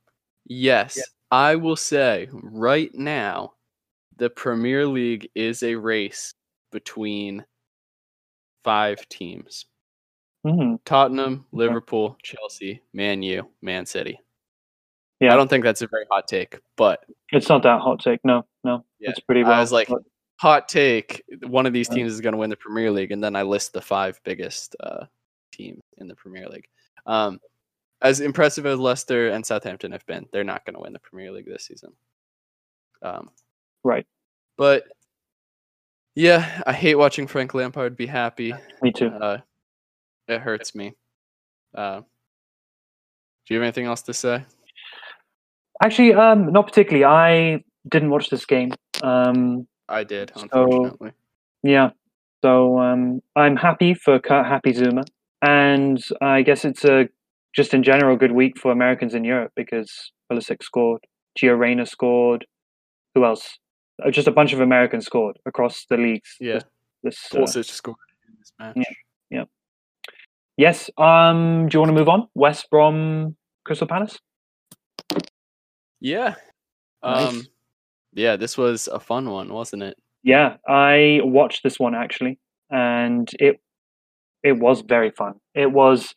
[0.44, 3.54] yes, I will say right now,
[4.16, 6.34] the Premier League is a race
[6.70, 7.44] between
[8.64, 9.66] five teams:
[10.44, 14.20] hmm Tottenham, Liverpool, Chelsea, Man U, Man City.
[15.20, 15.32] Yeah.
[15.32, 18.22] I don't think that's a very hot take, but It's not that hot take.
[18.24, 19.60] No, no, Yeah, it's pretty I well.
[19.60, 20.04] was like- put.
[20.40, 23.36] hot take: one of these teams is going to win the Premier League, and then
[23.36, 25.04] I list the five biggest uh,
[25.52, 26.66] teams in the Premier League.
[27.06, 27.40] Um,
[28.02, 31.30] as impressive as Leicester and Southampton have been, they're not going to win the Premier
[31.30, 31.92] League this season.
[33.02, 33.30] Um,
[33.82, 34.06] right.
[34.58, 34.84] But
[36.14, 38.52] yeah, I hate watching Frank Lampard be happy.
[38.82, 39.08] Me too.
[39.08, 39.38] Uh,
[40.28, 40.94] it hurts me.
[41.74, 42.00] Uh,
[43.46, 44.44] do you have anything else to say?
[45.82, 47.04] Actually, um, not particularly.
[47.04, 48.72] I didn't watch this game.
[49.02, 51.12] Um, I did, So- unfortunately.
[51.62, 51.90] yeah,
[52.42, 55.04] so um, I'm happy for Kurt Happy Zouma,
[55.42, 57.08] and I guess it's a
[57.54, 61.00] just in general good week for Americans in Europe because Pulisic scored,
[61.38, 62.46] Gio Reyna scored.
[63.14, 63.58] Who else?
[64.02, 66.36] Uh, Just a bunch of Americans scored across the leagues.
[66.40, 66.60] Yeah.
[67.02, 67.96] This, this, uh, Pulisic scored
[68.28, 68.86] in this match.
[70.56, 70.90] yes.
[70.96, 71.68] Um.
[71.68, 72.28] Do you want to move on?
[72.34, 74.18] West Brom, Crystal Palace.
[76.00, 76.34] Yeah.
[77.02, 77.28] Nice.
[77.28, 77.42] Um,
[78.14, 79.96] yeah, this was a fun one, wasn't it?
[80.22, 82.38] Yeah, I watched this one actually,
[82.70, 83.60] and it
[84.42, 85.34] it was very fun.
[85.54, 86.14] It was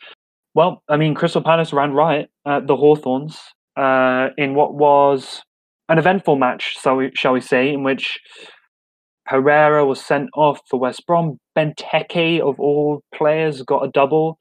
[0.54, 3.38] well, I mean, Crystal Palace ran riot at the Hawthorns
[3.76, 5.44] uh, in what was
[5.90, 8.20] an eventful match, so shall we say, in which
[9.28, 11.38] Pereira was sent off for West Brom.
[11.58, 14.38] Benteke, of all players, got a double,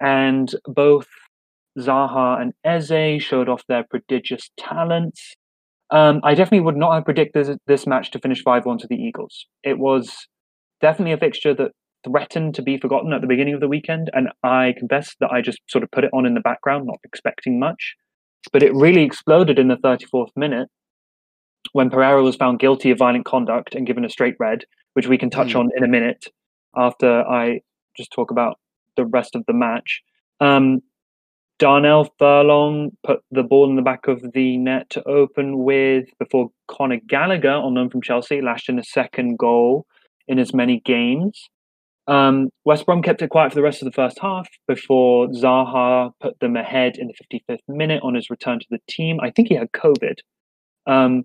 [0.00, 1.06] and both
[1.78, 5.34] Zaha and Eze showed off their prodigious talents.
[5.90, 8.86] Um, I definitely would not have predicted this, this match to finish 5 1 to
[8.88, 9.46] the Eagles.
[9.62, 10.26] It was
[10.80, 11.72] definitely a fixture that
[12.04, 15.40] threatened to be forgotten at the beginning of the weekend, and I confess that I
[15.40, 17.94] just sort of put it on in the background, not expecting much.
[18.52, 20.68] But it really exploded in the 34th minute
[21.72, 25.18] when Pereira was found guilty of violent conduct and given a straight red, which we
[25.18, 25.60] can touch Mm.
[25.60, 26.26] on in a minute
[26.76, 27.60] after I
[27.96, 28.58] just talk about
[28.96, 30.02] the rest of the match.
[30.40, 30.80] Um,
[31.58, 36.50] Darnell Furlong put the ball in the back of the net to open with before
[36.68, 39.86] Conor Gallagher, on loan from Chelsea, lashed in a second goal
[40.28, 41.48] in as many games.
[42.08, 46.12] Um, West Brom kept it quiet for the rest of the first half before Zaha
[46.20, 49.18] put them ahead in the 55th minute on his return to the team.
[49.20, 50.18] I think he had COVID.
[50.86, 51.24] Um,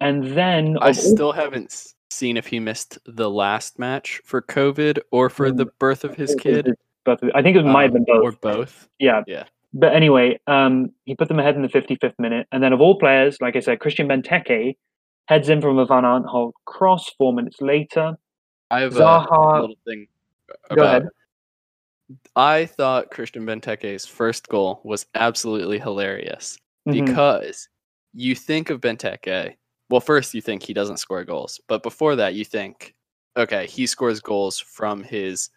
[0.00, 5.28] and then I still haven't seen if he missed the last match for COVID or
[5.28, 5.56] for Mm.
[5.56, 6.74] the birth of his kid.
[7.04, 8.22] both I think it might have um, been both.
[8.24, 8.88] Or both.
[8.98, 9.22] Yeah.
[9.26, 9.44] Yeah.
[9.72, 12.46] But anyway, um, he put them ahead in the 55th minute.
[12.52, 14.76] And then, of all players, like I said, Christian Benteke
[15.28, 18.16] heads in from a Van Aanholt cross four minutes later.
[18.70, 20.06] I have Zaha- a little thing
[20.74, 21.08] Go ahead.
[22.36, 27.04] I thought Christian Benteke's first goal was absolutely hilarious Mhm.
[27.04, 27.68] because
[28.14, 29.54] you think of Benteke.
[29.88, 32.94] Well, first you think he doesn't score goals, but before that you think,
[33.36, 35.50] okay, he scores goals from his.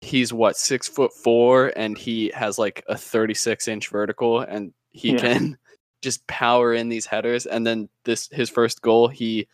[0.00, 5.12] He's what six foot four, and he has like a thirty-six inch vertical, and he
[5.12, 5.20] Yeah.
[5.20, 5.58] can
[6.02, 7.46] just power in these headers.
[7.46, 9.48] And then this his first goal, he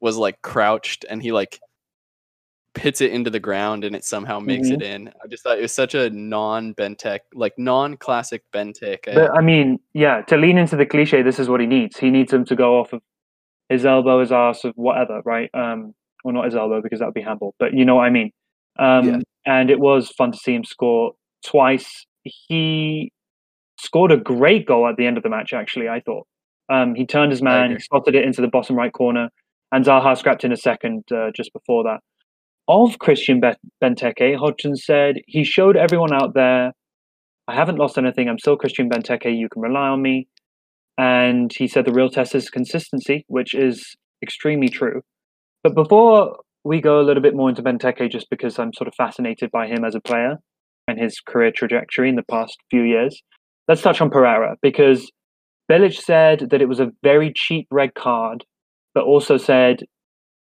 [0.00, 1.60] was like crouched, and he like
[2.76, 4.80] hits it into the ground, and it somehow makes Mm-hmm.
[4.80, 5.08] it in.
[5.22, 9.14] I just thought it was such a non Benteke, like non-classic Benteke.
[9.14, 11.98] But I mean, yeah, to lean into the cliche, this is what he needs.
[11.98, 13.02] He needs him to go off of
[13.68, 15.50] his elbow, his ass, of whatever, right?
[15.54, 18.10] Um, well, not his elbow because that would be handball, but you know what I
[18.10, 18.30] mean.
[18.78, 19.18] Um, Yeah.
[19.46, 21.12] And it was fun to see him score
[21.44, 22.04] twice.
[22.24, 23.12] He
[23.78, 25.52] scored a great goal at the end of the match.
[25.52, 26.26] Actually, I thought
[26.68, 29.30] um, he turned his man, slotted it into the bottom right corner,
[29.70, 32.00] and Zaha scrapped in a second uh, just before that.
[32.68, 33.40] Of Christian
[33.82, 36.72] Benteke, Hodgson said he showed everyone out there
[37.48, 38.28] I haven't lost anything.
[38.28, 39.36] I'm still Christian Benteke.
[39.36, 40.26] You can rely on me.
[40.98, 45.02] And he said the real test is consistency, which is extremely true.
[45.62, 48.94] But before we go a little bit more into Benteke, just because I'm sort of
[48.94, 50.36] fascinated by him as a player
[50.88, 53.22] and his career trajectory in the past few years,
[53.68, 55.10] let's touch on Pereira because
[55.70, 58.44] Bilic said that it was a very cheap red card,
[58.94, 59.80] but also said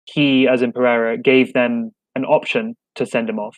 [0.05, 1.91] he, as in Pereira, gave them
[2.23, 3.57] an option to send him off.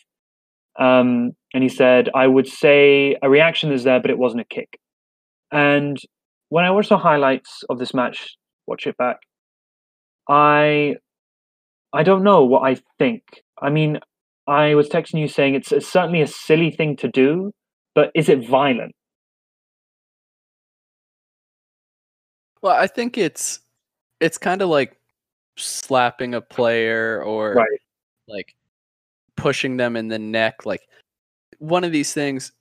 [0.78, 4.45] Um, and he said, I would say a reaction is there, but it wasn't a
[4.45, 4.78] kick.
[5.51, 5.97] And
[6.49, 8.36] when I watched the highlights of this match,
[8.67, 9.17] watch it back,
[10.28, 10.95] I
[11.93, 13.23] I don't know what I think.
[13.62, 13.99] I mean,
[14.47, 17.51] I was texting you saying it's, it's certainly a silly thing to do,
[17.93, 18.93] but is it violent?
[22.62, 23.60] Well, I think it's
[24.19, 24.97] it's kind of like
[25.58, 27.80] slapping a player or Right.
[28.28, 28.56] Like
[29.36, 30.88] pushing them in the neck like
[31.60, 32.54] one of these things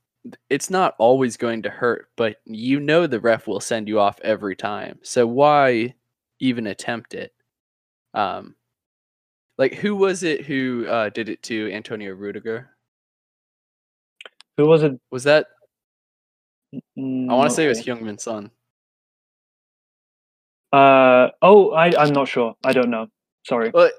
[0.49, 4.19] it's not always going to hurt but you know the ref will send you off
[4.23, 5.95] every time so why
[6.41, 7.33] even attempt it
[8.15, 8.55] um
[9.59, 12.71] like who was it who uh did it to Antonio Rudiger
[14.57, 14.99] Who was it?
[15.11, 15.47] was that
[16.75, 17.01] I
[17.35, 18.51] want to say it was Heung-min Son
[20.73, 22.57] Uh, oh, I, I'm not sure.
[22.65, 23.07] I don't know.
[23.47, 23.71] Sorry.
[23.73, 23.91] Well,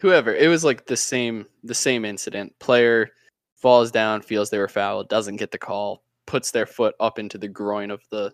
[0.00, 2.58] whoever it was like the same the same incident.
[2.58, 3.10] Player
[3.56, 7.36] falls down, feels they were fouled, doesn't get the call, puts their foot up into
[7.38, 8.32] the groin of the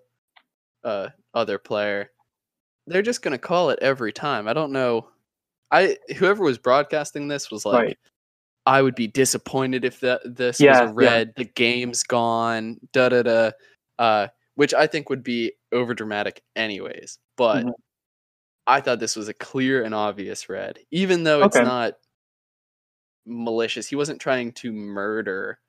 [0.85, 2.11] uh, other player.
[2.87, 4.47] They're just gonna call it every time.
[4.47, 5.09] I don't know.
[5.73, 7.99] I whoever was broadcasting this was like, Right.
[8.67, 11.33] I would be disappointed if that this Yeah, was a red.
[11.37, 12.79] The game's gone.
[12.93, 13.51] Da da da.
[13.99, 17.19] Uh, which I think would be over dramatic anyways.
[17.37, 17.73] But Mhm.
[18.67, 21.63] I thought this was a clear and obvious red, even though it's Okay.
[21.63, 21.95] not
[23.27, 23.89] malicious.
[23.89, 25.61] He wasn't trying to murder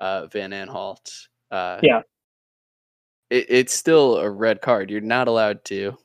[0.00, 1.28] uh, Van Aanholt.
[1.50, 2.02] Uh, Yeah.
[3.30, 4.90] it, it's still a red card.
[4.90, 5.96] You're not allowed to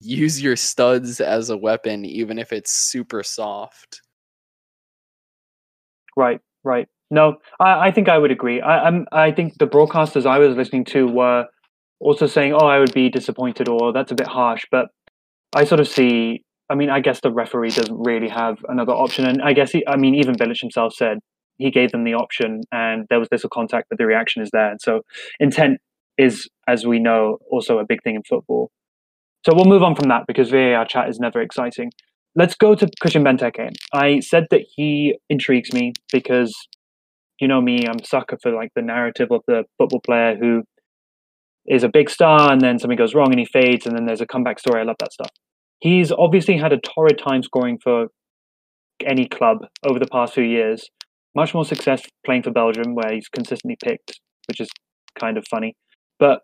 [0.00, 4.02] use your studs as a weapon, even if it's super soft.
[6.16, 6.88] Right, right.
[7.10, 8.60] No, I, I think I would agree.
[8.60, 9.06] I, I'm.
[9.12, 11.46] I think the broadcasters I was listening to were
[12.00, 14.88] also saying, "Oh, I would be disappointed," or "That's a bit harsh." But
[15.54, 16.44] I sort of see.
[16.70, 19.86] I mean, I guess the referee doesn't really have another option, and I guess he,
[19.86, 21.18] I mean, even Bilic himself said
[21.58, 24.70] he gave them the option, and there was little contact, but the reaction is there.
[24.70, 25.02] And so,
[25.38, 25.80] intent
[26.16, 28.70] is, as we know, also a big thing in football.
[29.44, 31.90] So we'll move on from that because VAR chat is never exciting.
[32.34, 33.70] Let's go to Christian Benteke.
[33.92, 36.54] I said that he intrigues me because
[37.40, 40.62] you know me, I'm sucker for like the narrative of the football player who
[41.66, 44.20] is a big star and then something goes wrong and he fades and then there's
[44.20, 44.80] a comeback story.
[44.80, 45.30] I love that stuff.
[45.80, 48.06] He's obviously had a torrid time scoring for
[49.04, 50.88] any club over the past few years.
[51.34, 54.68] Much more success playing for Belgium, where he's consistently picked, which is
[55.18, 55.74] kind of funny.
[56.18, 56.40] But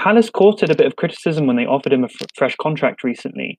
[0.00, 3.58] Palace courted a bit of criticism when they offered him a f- fresh contract recently.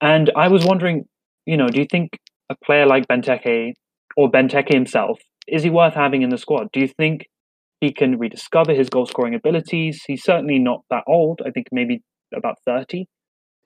[0.00, 1.04] And I was wondering,
[1.44, 2.10] you know, do you think
[2.48, 3.72] a player like Benteke
[4.16, 6.68] or Benteke himself is he worth having in the squad?
[6.72, 7.26] Do you think
[7.80, 10.02] he can rediscover his goal scoring abilities?
[10.06, 11.40] He's certainly not that old.
[11.44, 12.02] I think maybe
[12.34, 13.06] about 30.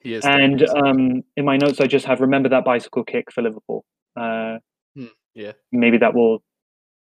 [0.00, 0.24] He is.
[0.24, 3.84] And um, in my notes, I just have remember that bicycle kick for Liverpool.
[4.16, 4.58] Uh,
[5.34, 5.52] yeah.
[5.72, 6.42] maybe that will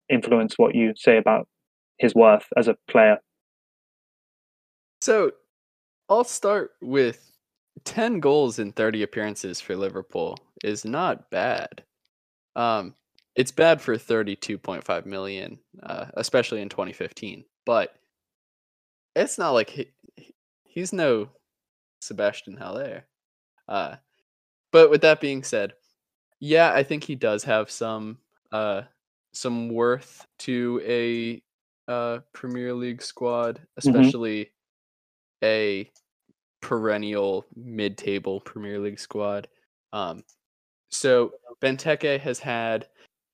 [0.10, 1.48] influence what you say about
[2.00, 3.18] his worth as a player.
[5.02, 5.32] So
[6.10, 7.32] I'll start with
[7.84, 11.84] 10 goals in 30 appearances for Liverpool is not bad.
[12.56, 12.96] Um,
[13.36, 17.44] it's bad for 32.5 million, uh, especially in 2015.
[17.66, 17.94] But
[19.16, 21.30] it's not like he, he- he's no
[22.02, 23.06] Sebastian Haller.
[23.68, 23.96] Uh,
[24.72, 25.74] but with that being said,
[26.40, 28.18] yeah, I think he does have some
[28.52, 28.84] uh,
[29.34, 31.42] some worth to a
[31.92, 34.52] uh, Premier League squad, especially
[35.44, 35.90] a
[36.62, 39.48] perennial mid-table Premier League squad.
[39.94, 40.24] Um,
[40.90, 42.88] so Benteke has had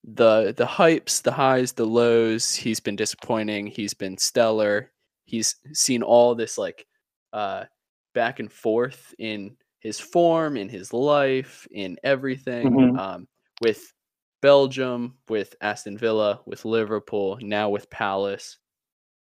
[0.03, 2.53] the the hypes, the highs, the lows.
[2.55, 3.67] He's been disappointing.
[3.67, 4.91] He's been stellar.
[5.25, 6.85] He's seen all this like
[7.33, 7.65] uh,
[8.13, 12.71] back and forth in his form, in his life, in everything.
[12.71, 12.99] Mhm.
[12.99, 13.27] Um,
[13.61, 13.93] with
[14.41, 18.57] Belgium, with Aston Villa, with Liverpool, now with Palace.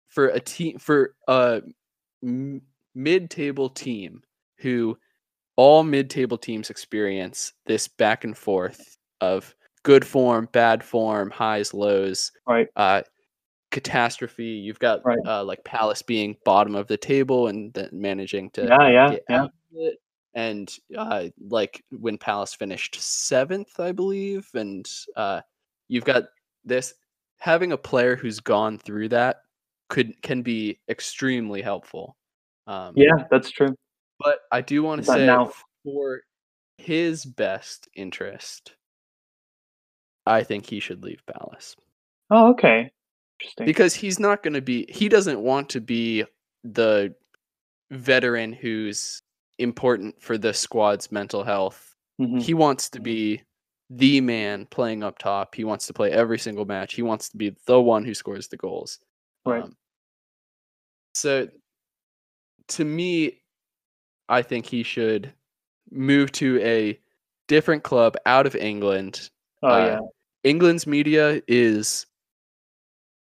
[0.07, 1.61] For a team, for a
[2.23, 2.63] m-
[2.95, 4.23] mid-table team
[4.59, 4.97] who
[5.57, 12.33] all mid-table teams experience this back and forth of good form, bad form, highs, lows,
[12.47, 12.69] Right.
[12.75, 13.03] uh,
[13.71, 14.45] catastrophe.
[14.45, 15.19] You've got Right.
[15.25, 19.47] uh, like Palace being bottom of the table and then managing to Yeah, yeah, yeah.
[19.73, 19.99] it.
[20.35, 24.85] And uh, like when Palace finished seventh, I believe, and
[25.17, 25.43] uh,
[25.87, 26.25] you've got
[26.65, 26.95] this
[27.39, 29.43] having a player who's gone through that
[29.89, 32.17] could can be extremely helpful.
[32.67, 33.77] Um, Yeah, that's true.
[34.19, 35.53] but I do want to say now?
[35.85, 36.23] for
[36.79, 38.75] his best interest,
[40.27, 41.77] I think he should leave Palace
[42.31, 42.91] Oh, okay.
[43.41, 43.67] Interesting.
[43.67, 44.87] because he's not going to be.
[44.89, 46.25] He doesn't want to be
[46.63, 47.15] the
[47.91, 49.23] veteran who's
[49.59, 51.95] important for the squad's mental health.
[52.21, 52.41] Mhm.
[52.43, 53.43] He wants to be
[53.91, 55.55] the man playing up top.
[55.55, 56.95] He wants to play every single match.
[56.95, 58.99] He wants to be the one who scores the goals.
[59.45, 59.63] Right.
[59.65, 59.77] Um,
[61.15, 61.49] so,
[62.69, 63.43] to me,
[64.29, 65.33] I think he should
[65.91, 66.99] move to a
[67.47, 69.31] different club out of England.
[69.65, 69.99] Oh, uh, yeah.
[70.45, 72.07] England's media is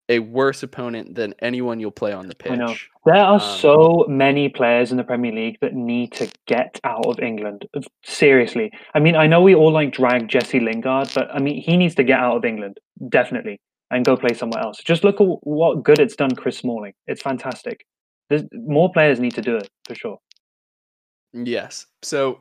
[0.08, 2.50] a worse opponent than anyone you'll play on the pitch.
[2.50, 2.74] I know.
[3.04, 7.06] There are um, so many players in the Premier League that need to get out
[7.06, 7.66] of England.
[8.04, 8.72] Seriously.
[8.94, 11.94] I mean, I know we all like drag Jesse Lingard, but I mean, he needs
[11.94, 13.60] to get out of England, definitely,
[13.90, 14.78] and go play somewhere else.
[14.82, 16.94] Just look at what good it's done Chris Smalling.
[17.06, 17.86] It's fantastic.
[18.30, 20.18] There's, more players need to do it, for sure.
[21.32, 21.86] Yes.
[22.02, 22.40] So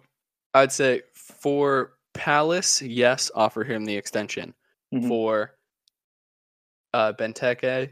[0.54, 4.53] I'd say for Palace, yes, offer him the extension.
[4.93, 5.07] Mhm.
[5.07, 5.55] For
[6.93, 7.91] uh, Benteke,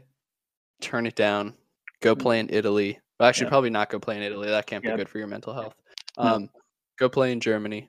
[0.80, 1.54] turn it down.
[2.00, 2.98] Go play in Italy.
[3.18, 3.50] Well, actually, Yeah.
[3.50, 4.48] probably not go play in Italy.
[4.48, 4.96] That can't be Yeah.
[4.96, 5.74] good for your mental health.
[6.18, 6.24] No.
[6.24, 6.50] Um,
[6.98, 7.88] Go play in Germany.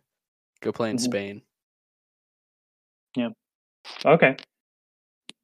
[0.62, 1.02] Go play in Mhm.
[1.02, 1.42] Spain.
[3.16, 3.30] Yeah.
[4.06, 4.38] Okay.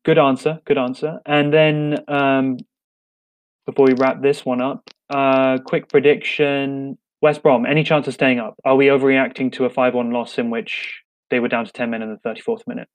[0.04, 0.62] Good answer.
[0.66, 1.20] Good answer.
[1.26, 2.58] And then um,
[3.66, 7.66] before we wrap this one up, uh, quick prediction: West Brom.
[7.66, 8.56] Any chance of staying up?
[8.66, 12.02] Are we overreacting to a five-one loss in which they were down to ten men
[12.02, 12.88] in the thirty-fourth minute?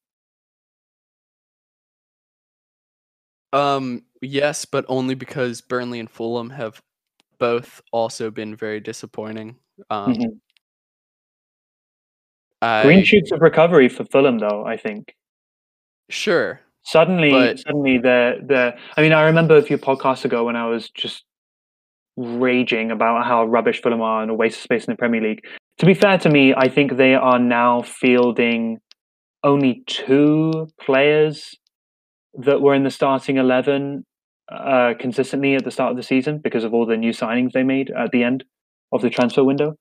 [3.52, 6.80] Um, yes, but only because Burnley and Fulham have
[7.38, 9.56] both also been very disappointing.
[9.88, 10.40] Um, Mhm.
[12.62, 14.64] I, Green shoots of recovery for Fulham, though.
[14.66, 15.16] I think
[16.10, 18.78] sure, suddenly, But- suddenly they're they're.
[18.96, 21.24] I mean, I remember a few podcasts ago when I was just
[22.20, 25.44] raging about how rubbish Fulham are and a waste of space in the Premier League.
[25.78, 28.78] To be fair to me, I think they are now fielding
[29.42, 31.54] only two players
[32.34, 34.04] that were in the starting eleven
[34.52, 37.62] uh, consistently at the start of the season because of all the new signings they
[37.62, 38.44] made at the end
[38.92, 39.74] of the transfer window.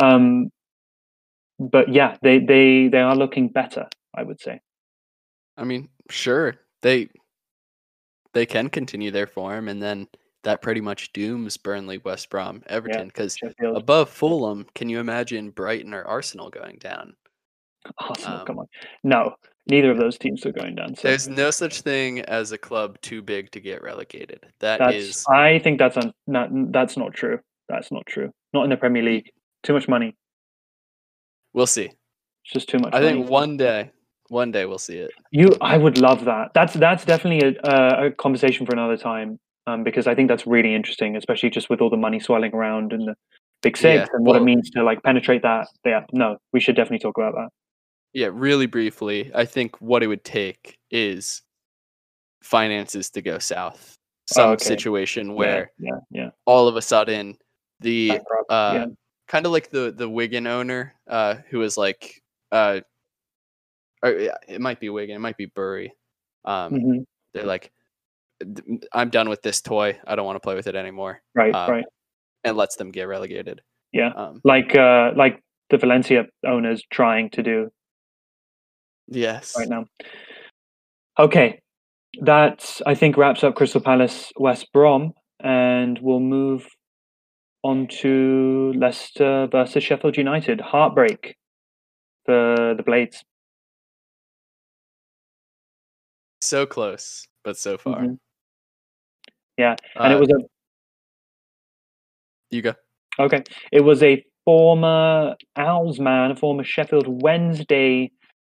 [0.00, 0.48] Um,
[1.58, 3.88] but yeah, they they they are looking better.
[4.16, 4.60] I would say.
[5.56, 7.08] I mean, sure they
[8.32, 10.08] they can continue their form, and then
[10.42, 13.08] that pretty much dooms Burnley, West Brom, Everton.
[13.08, 17.14] Because Sheffield, above Fulham, can you imagine Brighton or Arsenal going down?
[17.98, 18.40] Arsenal.
[18.40, 18.66] um, come on,
[19.02, 19.34] no,
[19.66, 20.94] neither of those teams are going down.
[20.94, 24.46] So There's no such thing as a club too big to get relegated.
[24.60, 24.94] That that's.
[24.94, 26.50] is I think that's un, not.
[26.72, 27.38] That's not true.
[27.68, 28.30] That's not true.
[28.52, 29.30] Not in the Premier League.
[29.62, 30.16] Too much money.
[31.54, 31.90] we'll see.
[32.44, 32.92] It's just too much.
[32.94, 33.12] I money.
[33.12, 33.90] think one day,
[34.28, 35.10] one day we'll see it.
[35.30, 36.52] You, I would love that.
[36.54, 39.38] That's that's definitely a, a, a conversation for another time.
[39.66, 42.92] Um, because I think that's really interesting, especially just with all the money swirling around
[42.92, 43.14] and the
[43.62, 45.68] big six Yeah, and what well- it means to like penetrate that.
[45.84, 47.48] Yeah, no, we should definitely talk about that.
[48.12, 51.42] Yeah, really briefly, I think what it would take is
[52.42, 53.96] finances to go south.
[54.26, 54.64] Some Oh, okay.
[54.64, 57.36] situation where yeah, yeah, yeah, all of a sudden
[57.80, 58.86] the uh
[59.28, 62.80] kind of like the the Wigan owner uh who was like uh
[64.02, 65.92] or yeah, it might be Wigan, it might be Bury.
[66.44, 67.04] Um Mhm.
[67.34, 67.70] they're like "D-
[68.92, 69.98] I'm done with this toy.
[70.06, 71.84] I don't want to play with it anymore Right, uh, right.
[72.44, 73.60] and lets them get relegated.
[73.92, 74.12] Yeah.
[74.16, 75.40] Um Like uh, like
[75.70, 77.70] the Valencia owners trying to do
[79.08, 79.54] yes.
[79.58, 79.86] right now.
[81.18, 81.60] Okay,
[82.20, 86.66] that I think wraps up Crystal Palace West Brom, and we'll move
[87.64, 90.60] on to Leicester versus Sheffield United.
[90.60, 91.36] Heartbreak
[92.26, 93.22] for the Blades.
[96.40, 98.00] So close, but so far.
[98.02, 98.18] Mhm.
[99.62, 100.38] Yeah, and Uh, it was a
[102.50, 102.74] you go.
[103.18, 103.42] Okay.
[103.72, 108.10] It was a former Owls man, a former Sheffield Wednesday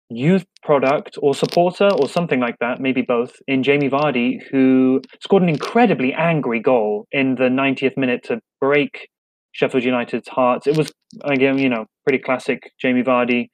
[0.10, 5.44] youth product or supporter or something like that, maybe both, in Jamie Vardy, who scored
[5.44, 9.08] an incredibly angry goal in the 90th minute to break
[9.54, 10.68] Sheffield United's hearts.
[10.68, 10.92] It was,
[11.24, 13.48] again, you know, pretty classic Jamie Vardy,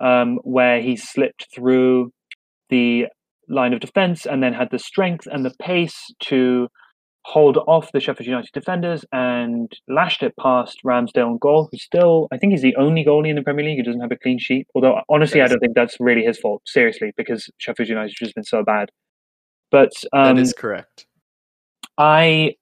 [0.00, 2.10] um, where he slipped through
[2.70, 3.06] the
[3.48, 6.68] line of defense and then had the strength and the pace to
[7.28, 12.26] hold off the Sheffield United defenders and lashed it past Ramsdale and goal, who still,
[12.32, 14.38] I think he's the only goalie in the Premier League who doesn't have a clean
[14.38, 14.66] sheet.
[14.74, 18.34] Although, honestly, I don't think that's really his fault, seriously, because Sheffield United has just
[18.34, 18.90] been so bad.
[19.70, 21.04] But um, that is correct.
[21.98, 22.54] I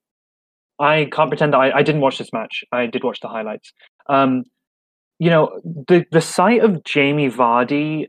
[0.80, 2.64] I can't pretend that I, I didn't watch this match.
[2.72, 3.72] I did watch the highlights.
[4.08, 4.46] Um,
[5.20, 8.08] you know, the the sight of Jamie Vardy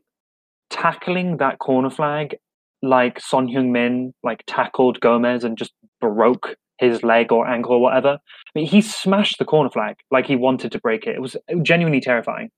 [0.72, 2.36] tackling that corner flag
[2.82, 7.82] like Son Heung Min like tackled Gomez and just broke his leg or ankle or
[7.82, 8.20] whatever.
[8.20, 11.16] I mean, he smashed the corner flag like he wanted to break it.
[11.16, 12.50] It was genuinely terrifying.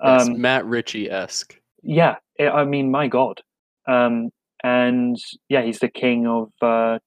[0.00, 1.58] Um, Matt Ritchie esque.
[1.82, 3.40] yeah, I I mean, my God.
[3.88, 4.30] Um,
[4.62, 5.16] and
[5.48, 6.98] yeah, he's the king of uh,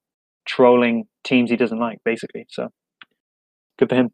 [0.46, 2.46] trolling teams he doesn't like, basically.
[2.50, 2.70] So
[3.78, 4.10] good for him.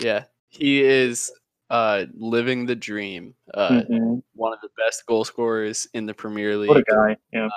[0.00, 1.30] Yeah, he is
[1.70, 3.34] uh, living the dream.
[3.52, 4.22] Uh, Mhm.
[4.34, 6.68] One of the best goal scorers in the Premier League.
[6.68, 7.16] What a guy.
[7.32, 7.48] Yeah.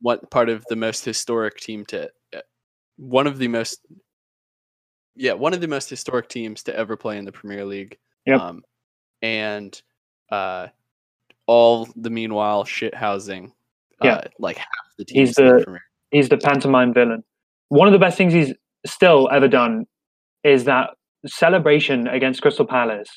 [0.00, 2.40] One part of the most historic team to, uh,
[2.96, 3.80] one of the most,
[5.14, 7.98] yeah, one of the most historic teams to ever play in the Premier League.
[8.26, 8.40] Yep.
[8.40, 8.62] Um,
[9.22, 9.80] and
[10.30, 10.68] uh,
[11.46, 13.52] all the meanwhile shit housing.
[14.02, 14.16] Yeah.
[14.16, 14.66] Uh, like half
[14.98, 15.20] the team.
[15.20, 15.78] He's teams the the-
[16.12, 17.24] He's the pantomime villain.
[17.68, 18.54] One of the best things he's
[18.86, 19.86] still ever done
[20.44, 20.90] is that
[21.26, 23.08] celebration against Crystal Palace,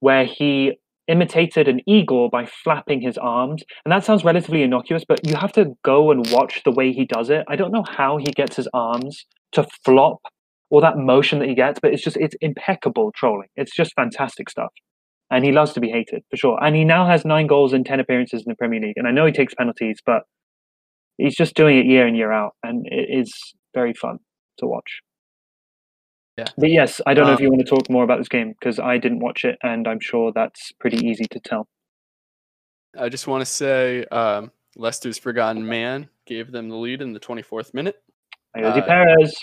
[0.00, 0.78] where he
[1.08, 3.62] imitated an eagle by flapping his arms.
[3.84, 7.04] And that sounds relatively innocuous, but you have to go and watch the way he
[7.04, 7.44] does it.
[7.48, 10.18] I don't know how he gets his arms to flop
[10.70, 13.48] or that motion that he gets, but it's just it's impeccable trolling.
[13.56, 14.72] It's just fantastic stuff.
[15.30, 16.62] And he loves to be hated for sure.
[16.62, 18.96] And he now has nine goals in ten appearances in the Premier League.
[18.96, 20.22] And I know he takes penalties, but
[21.18, 23.34] he's just doing it year in year out, and it is
[23.74, 24.18] very fun
[24.58, 25.00] to watch.
[26.38, 26.46] Yeah.
[26.56, 28.52] But yes, I don't know if Um, you want to talk more about this game
[28.52, 31.66] because I didn't watch it, and I'm sure that's pretty easy to tell.
[32.96, 37.18] I just want to say um, Leicester's forgotten man gave them the lead in the
[37.18, 37.96] 24th minute.
[38.56, 39.34] Ayoze uh, Perez.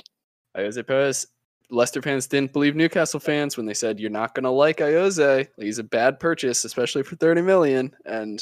[0.55, 1.27] Ayoze Perez.
[1.69, 5.47] Leicester fans didn't believe Newcastle fans when they said you're not going to like Ayoze.
[5.57, 7.93] He's a bad purchase, especially for 30 million.
[8.05, 8.41] And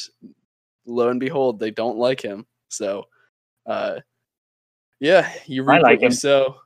[0.86, 2.46] lo and behold, they don't like him.
[2.68, 3.06] So,
[3.66, 3.96] uh,
[5.00, 6.12] yeah, you I reap like him.
[6.12, 6.58] sow.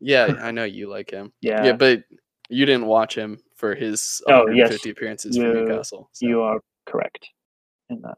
[0.00, 1.32] Yeah, I know you like him.
[1.40, 2.04] Yeah, Yeah, but
[2.48, 6.08] you didn't watch him for his Oh, 150 yes, appearances for Newcastle.
[6.12, 6.26] so.
[6.26, 7.28] you are correct
[7.90, 8.16] in that.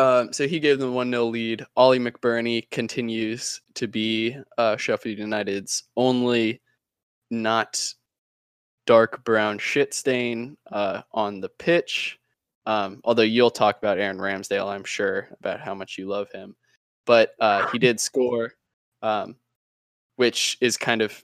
[0.00, 1.64] Um, so he gave them one 0 lead.
[1.76, 6.60] Oli McBurnie continues to be uh, Sheffield United's only
[7.30, 7.92] not
[8.86, 12.18] dark brown shit stain uh, on the pitch.
[12.66, 16.56] Um, although you'll talk about Aaron Ramsdale, I'm sure about how much you love him.
[17.06, 18.54] But uh, he did score,
[19.02, 19.36] um,
[20.16, 21.22] which is kind of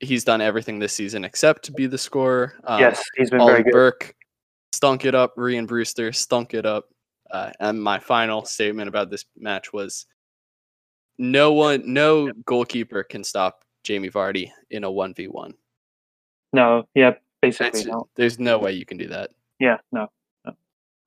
[0.00, 2.54] he's done everything this season except to be the scorer.
[2.64, 3.72] Um, yes, he's been very good.
[3.72, 4.14] Burke
[4.72, 5.36] stunk it up.
[5.36, 6.88] Rian Brewster stunk it up.
[7.30, 10.06] Uh, and my final statement about this match was
[11.18, 15.52] no one, no goalkeeper can stop Jamie Vardy in a 1v1.
[16.52, 17.12] No, yeah,
[17.42, 18.08] basically no.
[18.16, 19.30] there's no way you can do that.
[19.60, 20.08] Yeah, no,
[20.44, 20.54] no.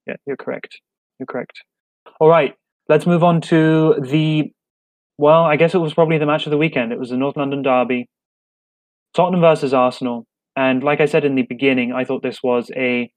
[0.08, 0.80] Yeah, you're correct.
[1.20, 1.64] You're correct.
[2.20, 2.56] All right,
[2.88, 4.54] let's move on to the.
[5.18, 6.92] Well, I guess it was probably the match of the weekend.
[6.92, 8.08] It was the North London derby,
[9.14, 10.26] Tottenham versus Arsenal.
[10.56, 13.12] And like I said in the beginning, I thought this was a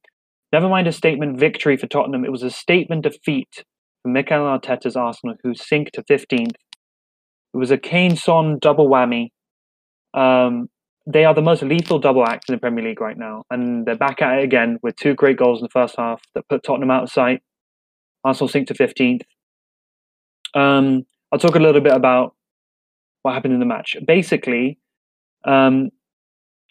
[0.53, 2.25] never mind a statement victory for Tottenham.
[2.25, 3.65] It was a statement defeat
[4.03, 6.53] for Mikel Arteta's Arsenal, who sink to 15th.
[7.55, 9.29] It was a Kane Son double whammy.
[10.15, 10.69] Um,
[11.07, 13.97] they are the most lethal double act in the Premier League right now, and they're
[13.97, 16.91] back at it again with two great goals in the first half that put Tottenham
[16.91, 17.43] out of sight.
[18.25, 19.23] Arsenal sink to 15th.
[20.55, 22.35] Um, I'll talk a little bit about
[23.23, 23.97] what happened in the match.
[24.07, 24.79] Basically,
[25.45, 25.91] um,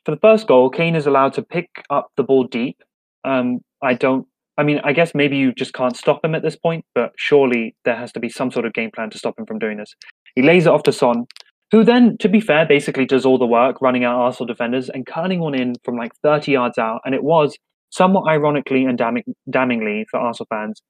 [0.06, 2.78] for the first goal, Kane is allowed to pick up the ball deep.
[3.24, 4.28] Um, I don't.
[4.58, 7.76] I mean, I guess maybe you just can't stop him at this point, but surely
[7.84, 9.94] there has to be some sort of game plan to stop him from doing this.
[10.36, 11.26] He lays it off to Son,
[11.72, 15.06] who then, to be fair, basically does all the work, running out Arsenal defenders and
[15.06, 17.02] curling one in from like 30 yards out.
[17.04, 17.58] And it was
[17.90, 20.82] somewhat ironically and damning, damningly for Arsenal fans.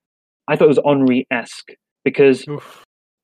[0.47, 1.71] I thought it was Henry esque
[2.03, 2.45] because.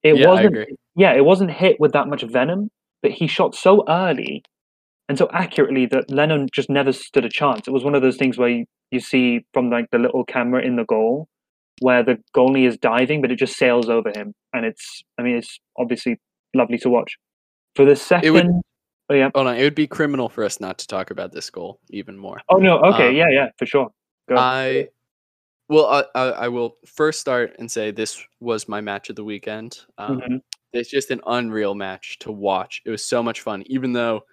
[0.03, 0.67] It yeah, wasn't.
[0.95, 2.69] Yeah, it wasn't hit with that much venom,
[3.01, 4.43] but he shot so early
[5.07, 7.67] and so accurately that Leno just never stood a chance.
[7.67, 10.61] It was one of those things where you, you see from like the little camera
[10.61, 11.27] in the goal
[11.81, 15.03] where the goalie is diving, but it just sails over him, and it's.
[15.19, 16.19] I mean, it's obviously
[16.55, 17.17] lovely to watch.
[17.75, 18.61] For the second, would-
[19.09, 21.49] oh yeah, Hold on, it would be criminal for us not to talk about this
[21.49, 22.39] goal even more.
[22.49, 23.89] oh no, okay, um, yeah, yeah, for sure.
[24.29, 24.35] Go.
[24.37, 24.89] I
[25.71, 29.23] well, I, I, I will first start and say this was my match of the
[29.23, 29.79] weekend.
[29.97, 30.41] Um, Mhm.
[30.73, 32.81] It's just an unreal match to watch.
[32.85, 34.23] It was so much fun, even though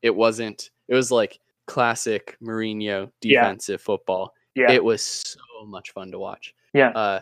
[0.00, 0.70] it wasn't.
[0.88, 3.40] It was like classic Mourinho Yeah.
[3.42, 4.32] defensive football.
[4.54, 6.54] yeah, It was so much fun to watch.
[6.74, 7.20] yeah, Uh,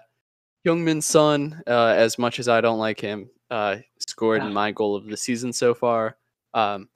[0.67, 4.49] Heung-min's son, uh, as much as I don't like him, uh, scored Ah.
[4.49, 6.17] my goal of the season so far.
[6.55, 6.89] Um,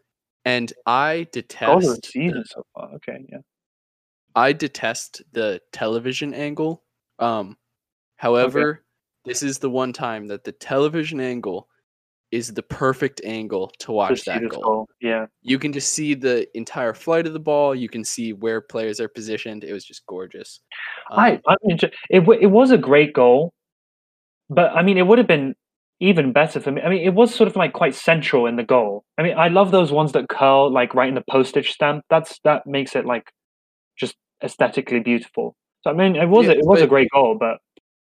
[0.45, 2.93] and I detest goal of the the- season so far.
[2.97, 3.39] Okay, yeah,
[4.35, 6.83] I detest the television angle.
[7.19, 7.57] Um,
[8.17, 8.85] however,
[9.25, 11.69] this is the one time that the television angle
[12.33, 14.63] is the perfect angle to watch that goal.
[14.63, 14.89] goal.
[15.01, 17.77] Yeah, You can just see the entire flight of the ball.
[17.77, 19.63] You can see where players are positioned.
[19.63, 20.61] It was just gorgeous.
[21.13, 21.79] I, Um, I mean,
[22.11, 23.55] it it was a great goal,
[24.51, 25.55] but I mean, it would have been
[26.01, 26.83] even better for me.
[26.83, 29.05] I mean, it was sort of like quite central in the goal.
[29.17, 32.05] I mean, I love those ones that curl like right in the postage stamp.
[32.11, 33.31] That's that makes it like
[33.97, 35.57] just aesthetically beautiful.
[35.83, 37.59] So I mean, it was Yeah, a, it was a great goal, but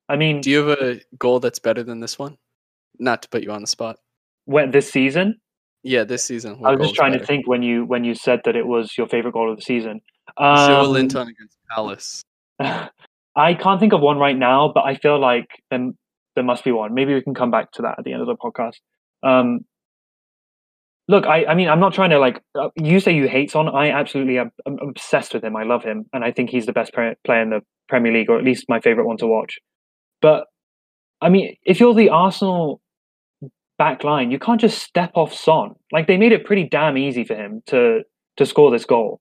[0.09, 2.37] I mean, do you have a goal that's better than this one?
[2.99, 3.97] Not to put you on the spot.
[4.45, 5.39] when this season,
[5.83, 6.59] Yeah, this season.
[6.63, 9.07] I was just trying to think when you when you said that it was your
[9.07, 10.01] favorite goal of the season.
[10.37, 12.21] Joe Um, Linton against Palace.
[13.35, 15.97] I can't think of one right now, but I feel like then
[16.35, 16.93] there must be one.
[16.93, 18.75] Maybe we can come back to that at the end of the podcast.
[19.23, 19.65] Um,
[21.07, 22.41] look, I, I mean, I'm not trying to like.
[22.55, 23.67] Uh, you say you hate Son.
[23.69, 25.55] I absolutely am I'm obsessed with him.
[25.55, 28.37] I love him, and I think he's the best player in the Premier League, or
[28.37, 29.59] at least my favorite one to watch.
[30.21, 30.45] But
[31.21, 32.81] I mean, if you're the Arsenal
[33.77, 35.73] back line, you can't just step off Son.
[35.91, 38.01] Like they made it pretty damn easy for him to
[38.37, 39.19] to score this goal.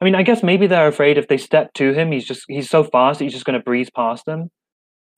[0.00, 2.68] I mean, I guess maybe they're afraid if they step to him, he's just he's
[2.68, 4.50] so fast, he's just going to breeze past them.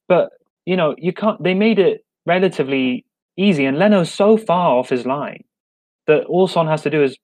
[0.09, 0.30] But
[0.64, 1.42] you know, you can't.
[1.42, 3.04] They made it relatively
[3.36, 5.42] easy, and Leno's so far off his line
[6.07, 7.16] that all Son has to do is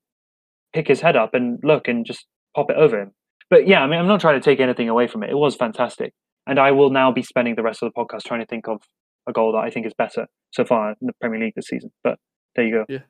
[0.72, 2.26] pick his head up and look and just
[2.56, 3.12] pop it over him.
[3.50, 5.30] But yeah, I mean, I'm not trying to take anything away from it.
[5.30, 6.12] It was fantastic,
[6.46, 8.80] and I will now be spending the rest of the podcast trying to think of
[9.26, 11.92] a goal that I think is better so far in the Premier League this season.
[12.02, 12.18] But
[12.56, 12.84] there you go.
[12.88, 13.00] Yeah.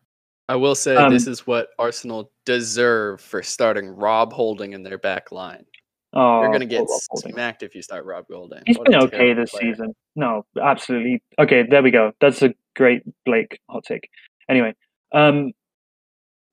[0.49, 4.99] I will say Um, this is what Arsenal deserve for starting Rob Holding in their
[4.99, 5.65] back line.
[6.13, 7.33] Oh, You're gonna get poor Rob Holding.
[7.33, 8.61] smacked if you start Rob Holding.
[8.67, 9.73] He's What been okay this player.
[9.73, 9.95] season.
[10.17, 11.23] No, absolutely.
[11.39, 12.13] Okay, there we go.
[12.21, 14.11] That's a great Blake hot take.
[14.51, 14.75] Anyway,
[15.13, 15.53] um,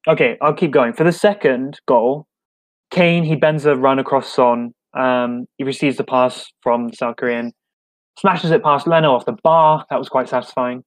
[0.08, 0.94] okay, I'll keep going.
[0.94, 2.28] For the second goal,
[2.92, 4.72] Kane he bends a run across Son.
[4.98, 7.52] Um, he receives the pass from the South Korean,
[8.18, 9.86] smashes it past Leno off the bar.
[9.90, 10.84] That was quite satisfying.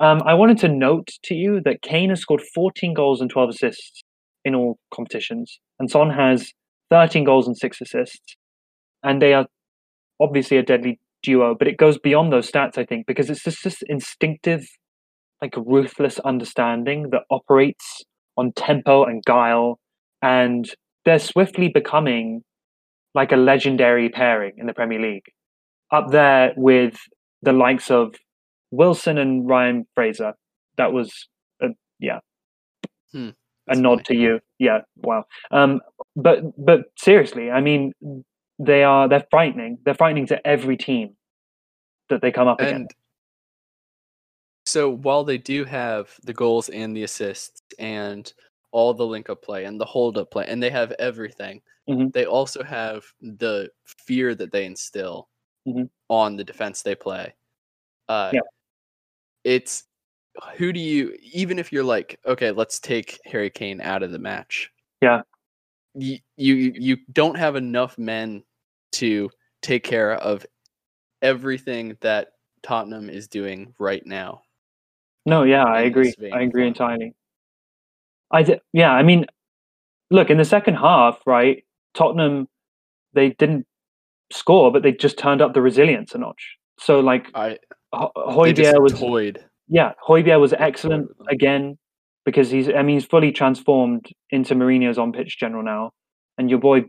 [0.00, 3.50] Um, I wanted to note to you that Kane has scored 14 goals and 12
[3.50, 4.02] assists
[4.44, 6.52] in all competitions, and Son has
[6.90, 8.36] 13 goals and six assists,
[9.02, 9.46] and they are
[10.20, 11.54] obviously a deadly duo.
[11.54, 14.66] But it goes beyond those stats, I think, because it's just this instinctive,
[15.40, 18.02] like ruthless understanding that operates
[18.36, 19.78] on tempo and guile,
[20.22, 20.68] and
[21.04, 22.42] they're swiftly becoming
[23.14, 25.26] like a legendary pairing in the Premier League,
[25.92, 26.98] up there with
[27.42, 28.14] the likes of
[28.70, 30.34] Wilson and Ryan Fraser.
[30.78, 31.28] That was,
[31.62, 31.68] a,
[32.00, 32.18] yeah,
[33.12, 33.30] Hmm,
[33.68, 34.02] a nod funny.
[34.04, 34.40] to you.
[34.58, 35.24] Yeah, wow.
[35.52, 35.80] Um,
[36.16, 37.92] but but seriously, I mean,
[38.58, 39.78] they are they're frightening.
[39.84, 41.16] They're frightening to every team
[42.10, 42.96] that they come up against.
[44.66, 48.32] So while they do have the goals and the assists and
[48.72, 52.12] all the link up play and the hold up play and they have everything, Mhm.
[52.12, 55.28] they also have the fear that they instill
[55.66, 55.90] Mhm.
[56.08, 57.34] on the defense they play.
[58.08, 58.40] Uh, Yeah.
[59.44, 59.84] It's
[60.56, 64.18] who do you even if you're like okay, let's take Harry Kane out of the
[64.18, 64.72] match.
[65.02, 65.22] Yeah.
[65.94, 68.42] You you you don't have enough men
[68.92, 70.46] to take care of
[71.22, 74.42] everything that Tottenham is doing right now.
[75.26, 76.12] No, yeah, I agree.
[76.32, 77.14] I agree entirely.
[78.30, 79.26] I d- yeah, I mean,
[80.10, 81.64] look in the second half, right?
[81.94, 82.48] Tottenham,
[83.14, 83.66] they didn't
[84.32, 86.56] score, but they just turned up the resilience a notch.
[86.78, 87.58] So like I
[87.92, 89.44] Ho- Højbjerg was toyed.
[89.68, 91.78] yeah, Højbjerg was excellent again
[92.24, 95.92] because he's I mean he's fully transformed into Mourinho's on pitch general now,
[96.38, 96.84] and your boy.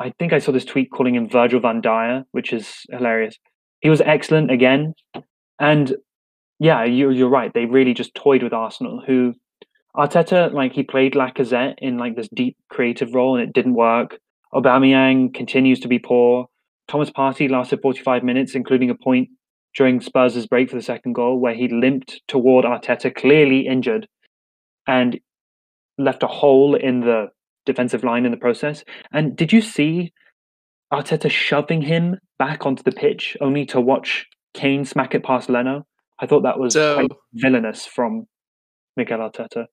[0.00, 3.36] I think I saw this tweet calling him Virgil van Dier, which is hilarious.
[3.80, 4.94] He was excellent again,
[5.58, 5.94] and
[6.58, 7.52] yeah, you, you're right.
[7.52, 9.34] They really just toyed with Arsenal, who
[9.96, 14.18] Arteta like he played Lacazette in like this deep creative role, and it didn't work.
[14.52, 16.46] Aubameyang continues to be poor.
[16.86, 19.28] Thomas Partey lasted 45 minutes, including a point
[19.74, 24.06] during Spurs' break for the second goal, where he limped toward Arteta, clearly injured,
[24.86, 25.18] and
[25.98, 27.28] left a hole in the
[27.66, 28.84] defensive line in the process.
[29.12, 30.12] And did you see
[30.92, 35.86] Arteta shoving him back onto the pitch only to watch Kane smack it past Leno?
[36.18, 38.26] I thought that was So villainous from
[38.96, 39.66] Miguel Arteta.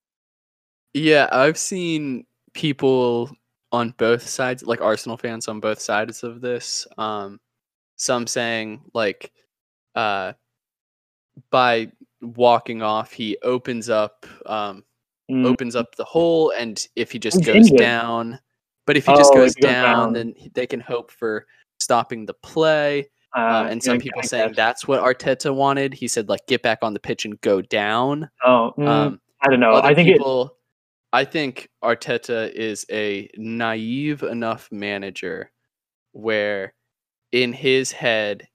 [0.93, 3.31] yeah, I've seen people
[3.71, 6.85] on both sides, like Arsenal fans on both sides of this.
[6.97, 7.39] Um,
[7.95, 9.31] some saying like,
[9.95, 10.33] uh,
[11.49, 14.83] by walking off, he opens up, um,
[15.29, 17.79] Mm, opens up the hole, and if he just He's goes injured.
[17.79, 18.39] down,
[18.85, 20.13] but if he just Oh, if goes goes down, down.
[20.13, 21.47] then they can hope for
[21.79, 23.07] stopping the play.
[23.35, 24.55] Uh, and some people saying guess.
[24.55, 25.93] that's what Arteta wanted.
[25.93, 28.29] He said like get back on the pitch and go down.
[28.45, 29.75] Oh, mm, Um, I don't know.
[29.75, 30.21] I think it.
[31.13, 35.51] I think Arteta is a naive enough manager
[36.13, 36.73] where,
[37.31, 38.47] in his head,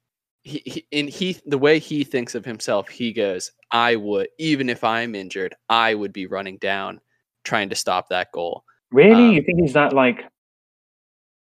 [0.43, 4.68] he, he in he the way he thinks of himself, he goes, "I would even
[4.68, 7.01] if I'm injured, I would be running down,
[7.45, 10.24] trying to stop that goal." Really, um, you think he's that like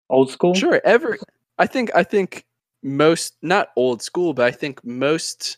[0.09, 0.53] old school?
[0.53, 1.17] Sure, every
[1.57, 2.45] I think I think
[2.83, 5.57] most not old school, but I think most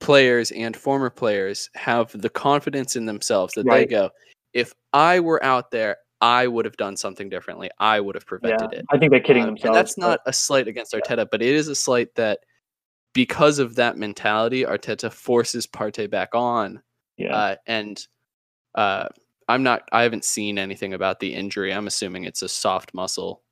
[0.00, 4.10] players and former players have the confidence in themselves that they go,
[4.54, 7.70] if I were out there, I would have done something differently.
[7.78, 8.84] I would have Yeah, prevented it.
[8.90, 9.76] I think they're kidding Um, themselves.
[9.76, 12.40] that's but- not a slight against Arteta, but it is a slight that
[13.12, 16.82] because of that mentality, Arteta forces Partey back on.
[17.16, 18.06] Yeah, Uh, and
[18.76, 19.08] uh,
[19.48, 19.82] I'm not.
[19.92, 21.72] I haven't seen anything about the injury.
[21.74, 23.42] I'm assuming it's a soft muscle.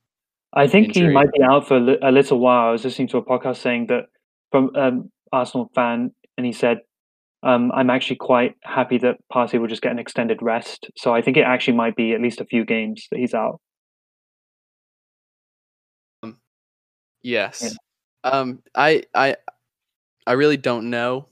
[0.53, 2.68] I think he might be out for a, li- a little while.
[2.68, 4.07] I was listening to a podcast saying that
[4.51, 6.78] from um, Arsenal fan, and he said,
[7.42, 11.20] um, "I'm actually quite happy that Partey will just get an extended rest." So I
[11.22, 13.61] think it actually might be at least a few games that he's out.
[17.22, 17.76] Yes.
[18.24, 19.36] Um I I
[20.26, 21.28] I really don't know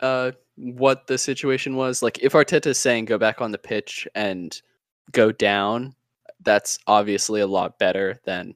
[0.00, 2.02] uh what the situation was.
[2.02, 4.60] Like if Arteta's saying go back on the pitch and
[5.12, 5.94] go down,
[6.44, 8.54] that's obviously a lot better than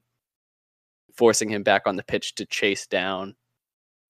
[1.16, 3.34] forcing him back on the pitch to chase down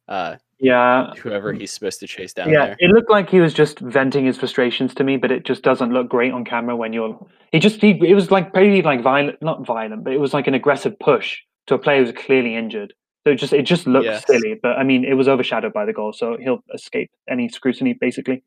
[0.08, 2.66] uh Yeah, whoever he's supposed to chase down yeah.
[2.66, 2.76] there.
[2.78, 5.92] It looked like he was just venting his frustrations to me, but it just doesn't
[5.92, 7.18] look great on camera when you're.
[7.52, 10.46] He just he, it was like pretty like violent, not violent, but it was like
[10.46, 12.94] an aggressive push to a player who's clearly injured.
[13.24, 14.24] So it just it just looked Yes.
[14.26, 17.92] silly, but I mean it was overshadowed by the goal, so he'll escape any scrutiny
[18.00, 18.44] basically.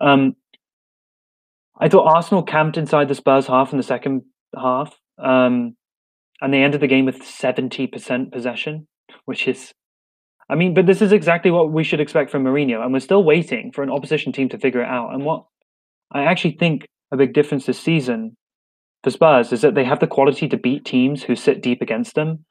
[0.00, 0.34] Um,
[1.78, 4.22] I thought Arsenal camped inside the Spurs half in the second
[4.60, 5.76] half, um,
[6.40, 8.86] and they ended the game with seventy percent possession,
[9.24, 9.72] which is,
[10.48, 13.24] I mean, but this is exactly what we should expect from Mourinho, and we're still
[13.24, 15.14] waiting for an opposition team to figure it out.
[15.14, 15.44] And what
[16.10, 18.36] I actually think a big difference this season
[19.04, 22.14] for Spurs is that they have the quality to beat teams who sit deep against
[22.14, 22.44] them,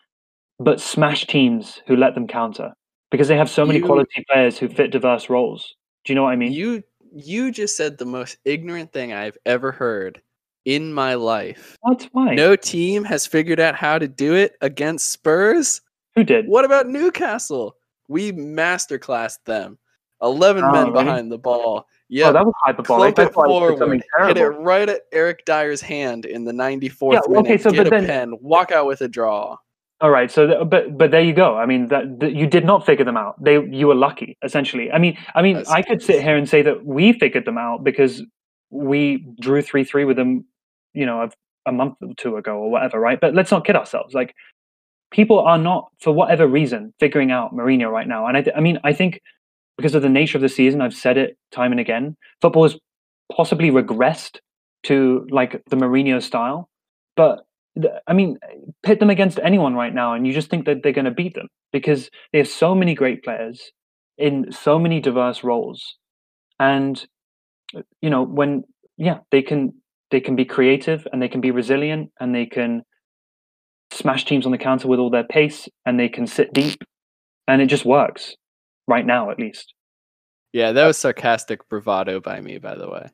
[0.60, 2.74] but smash teams who let them counter
[3.10, 5.76] because they have so many You- quality players who fit diverse roles.
[6.06, 6.54] Do you know what I mean?
[6.54, 6.84] You
[7.14, 10.22] you just said the most ignorant thing I've ever heard
[10.66, 11.78] in my life.
[11.88, 12.36] That's why.
[12.36, 15.82] No team has figured out how to do it against Spurs.
[16.16, 16.48] Who did?
[16.48, 17.76] What about Newcastle?
[18.08, 19.78] We masterclassed them.
[20.22, 21.04] 11 Oh, men really?
[21.04, 21.80] behind the ball.
[21.80, 23.16] Oh, Yeah, that was hyperbolic.
[23.16, 27.20] clump I it forward, hit it right at Eric Dier's hand in the 94th Yeah,
[27.40, 27.62] okay, minute.
[27.62, 29.58] so get but a then- pen, walk out with a draw.
[30.02, 31.58] All right, so th- but but there you go.
[31.58, 33.36] I mean, that, that you did not figure them out.
[33.44, 34.92] They you were lucky, essentially.
[34.92, 37.60] I mean, I mean, I I could sit here and say that we figured them
[37.60, 38.24] out because
[38.72, 40.46] we drew three three with them,
[40.94, 41.30] you know, a,
[41.70, 43.20] a month or two ago or whatever, right?
[43.20, 44.14] But let's not kid ourselves.
[44.14, 44.34] Like,
[45.12, 48.26] people are not, for whatever reason, figuring out Mourinho right now.
[48.26, 49.22] And I, I mean, I think
[49.78, 52.16] because of the nature of the season, I've said it time and again.
[52.42, 52.78] Football has
[53.32, 54.38] possibly regressed
[54.84, 56.70] to like the Mourinho style,
[57.16, 57.42] but
[58.08, 58.38] I mean,
[58.84, 61.36] pit them against anyone right now, and you just think that they're going to beat
[61.36, 63.72] them because they have so many great players
[64.18, 65.96] in so many diverse roles,
[66.60, 67.08] and
[68.02, 68.64] you know when
[68.98, 69.74] yeah they can
[70.12, 72.84] they can be creative and they can be resilient and they can
[73.92, 76.84] smash teams on the counter with all their pace and they can sit deep,
[77.48, 78.36] and it just works
[78.88, 79.74] right now at least.
[80.54, 83.08] Yeah, that was sarcastic bravado by me, by the way.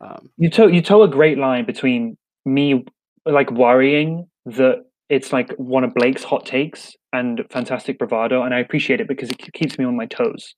[0.00, 2.84] Um, You toe you toe a great line between me
[3.26, 8.60] like worrying that it's like one of Blake's hot takes and fantastic bravado, and I
[8.60, 10.54] appreciate it because it keeps me on my toes,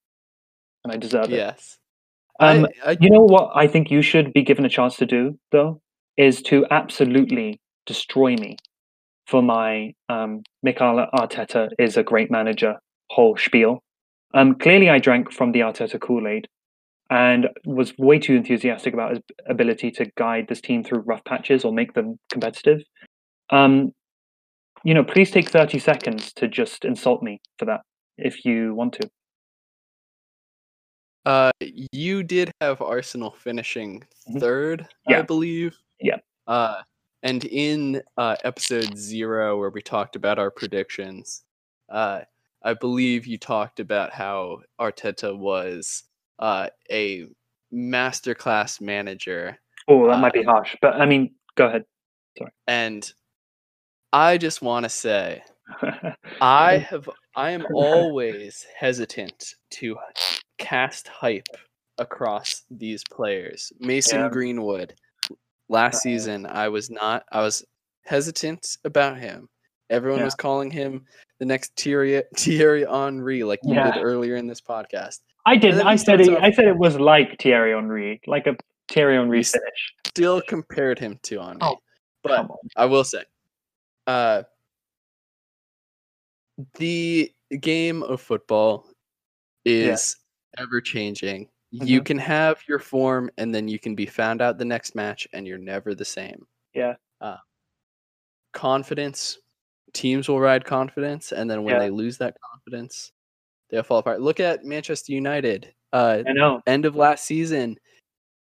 [0.84, 1.30] and I deserve it.
[1.36, 1.78] yes.
[2.40, 5.06] Um, I, I, You know what I think you should be given a chance to
[5.06, 5.80] do though
[6.16, 8.56] is to absolutely destroy me
[9.26, 12.76] for my um, Arteta is a great manager
[13.10, 13.82] whole spiel.
[14.34, 16.48] Um, clearly, I drank from the Arteta Kool Aid
[17.10, 21.64] and was way too enthusiastic about his ability to guide this team through rough patches
[21.64, 22.82] or make them competitive.
[23.50, 23.92] Um,
[24.84, 27.80] you know, please take thirty seconds to just insult me for that
[28.18, 29.08] if you want to.
[31.26, 31.50] Uh,
[31.92, 34.40] you did have Arsenal finishing Mhm.
[34.40, 35.76] third, I believe.
[36.00, 36.18] Yeah.
[36.46, 36.82] Uh,
[37.24, 41.42] and in uh, episode zero, where we talked about our predictions,
[41.88, 42.20] uh,
[42.62, 46.04] I believe you talked about how Arteta was
[46.38, 47.26] uh, a
[47.72, 49.58] masterclass manager,
[49.88, 51.84] Oh, that might be Uh, harsh, but I mean, go ahead.
[52.38, 52.50] Sorry.
[52.68, 53.12] And
[54.12, 55.42] I just want to say
[56.40, 59.96] I have I am always hesitant to
[60.58, 61.46] cast hype
[61.98, 63.72] across these players.
[63.80, 64.28] Mason Yeah.
[64.28, 64.94] Greenwood
[65.68, 67.64] last Uh, season I was not I was
[68.04, 69.48] hesitant about him.
[69.90, 70.24] Everyone Yeah.
[70.26, 71.04] was calling him
[71.38, 73.92] the next Thierry Thierry Henry like you Yeah.
[73.92, 75.20] did earlier in this podcast.
[75.46, 75.86] I didn't.
[75.86, 76.28] I said it.
[76.30, 78.56] off- I said it was like Thierry Henry, like a
[78.88, 79.94] Thierry Henry finish.
[80.06, 81.58] Still compared him to Henry.
[81.62, 81.76] Oh,
[82.22, 82.48] but.
[82.76, 83.22] I will say,
[84.08, 84.42] uh,
[86.74, 88.88] the game of football
[89.64, 90.16] is
[90.58, 91.48] ever changing.
[91.70, 92.06] You Mhm.
[92.06, 95.46] can have your form, and then you can be found out the next match, and
[95.46, 96.46] you're never the same.
[96.74, 96.94] Yeah.
[97.20, 97.38] Uh,
[98.52, 99.38] confidence,
[99.92, 101.80] teams will ride confidence, and then when Yeah.
[101.80, 103.12] they lose that confidence,
[103.68, 104.20] they'll fall apart.
[104.20, 105.74] Look at Manchester United.
[105.92, 106.62] Uh, I know.
[106.66, 107.78] end of last season,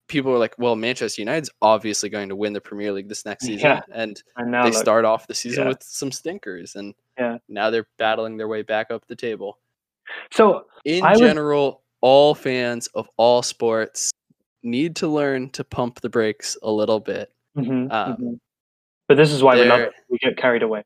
[0.07, 3.45] people were like, "Well, Manchester United's obviously going to win the Premier League this next
[3.45, 3.81] season," Yeah.
[3.91, 5.69] and they look, start off the season yeah.
[5.69, 7.37] with some stinkers, and Yeah.
[7.47, 9.59] now they're battling their way back up the table.
[10.31, 14.11] So In I general, all fans of all sports
[14.61, 17.31] need to learn to pump the brakes a little bit.
[17.57, 18.39] mhm, Um, mhm.
[19.07, 20.83] but this is why we We get carried away.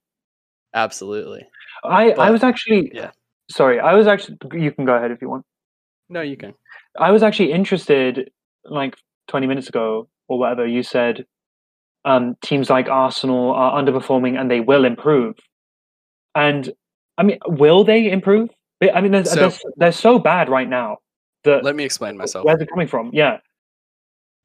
[0.73, 1.45] Absolutely.
[1.83, 3.11] I I was actually yeah.
[3.49, 4.37] Sorry, I was actually.
[4.53, 5.45] You can go ahead if you want.
[6.09, 6.53] No, you can.
[6.99, 8.29] I was actually interested,
[8.65, 8.95] like
[9.27, 10.67] 20 minutes ago or whatever.
[10.67, 11.25] You said
[12.05, 15.35] um, teams like Arsenal are underperforming and they will improve.
[16.35, 16.69] And
[17.17, 18.49] I mean, will they improve?
[18.81, 20.97] I mean, they're, So- they're, they're so bad right now.
[21.45, 22.45] Let me explain myself.
[22.45, 23.09] where's it coming from?
[23.13, 23.37] Yeah,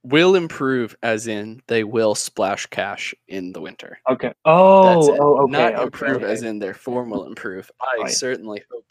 [0.05, 3.99] Will improve, as in they will splash cash in the winter.
[4.11, 4.33] okay.
[4.45, 5.53] Oh, oh, okay.
[5.53, 6.33] Not okay, improve okay.
[6.33, 7.71] as in their form will improve.
[7.81, 8.11] I Right.
[8.11, 8.85] certainly hope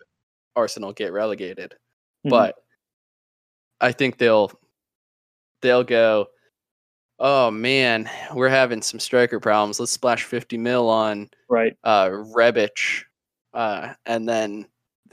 [0.56, 1.76] Arsenal get relegated,
[2.26, 2.30] Mhm.
[2.30, 2.56] but
[3.82, 4.52] I think they'll
[5.62, 6.28] they'll go.
[7.20, 9.80] Oh man, we're having some striker problems.
[9.80, 11.78] Let's splash fifty mil on right.
[11.84, 13.04] uh, Rebic,
[13.54, 14.66] uh, and then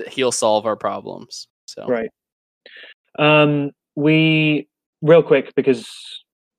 [0.09, 1.49] he'll solve our problems.
[1.67, 2.09] So Right.
[3.19, 4.69] Um, we
[5.03, 5.89] real quick because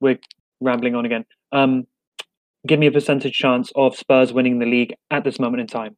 [0.01, 0.19] we're
[0.61, 1.25] rambling on again.
[1.51, 1.85] Um,
[2.67, 5.95] give me a percentage chance of Spurs winning the league at this moment in time.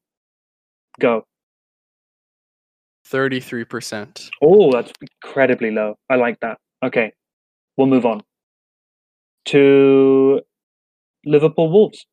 [0.99, 1.25] Go.
[3.05, 4.29] thirty three percent.
[4.41, 4.93] Oh, that's
[5.23, 5.97] incredibly low.
[6.09, 6.57] I like that.
[6.83, 7.11] Okay,
[7.77, 8.21] we'll move on
[9.45, 10.41] to
[11.25, 12.05] Liverpool Wolves.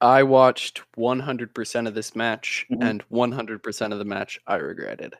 [0.00, 2.82] I watched one hundred percent of this match, Mhm.
[2.82, 5.14] and one hundred percent of the match I regretted.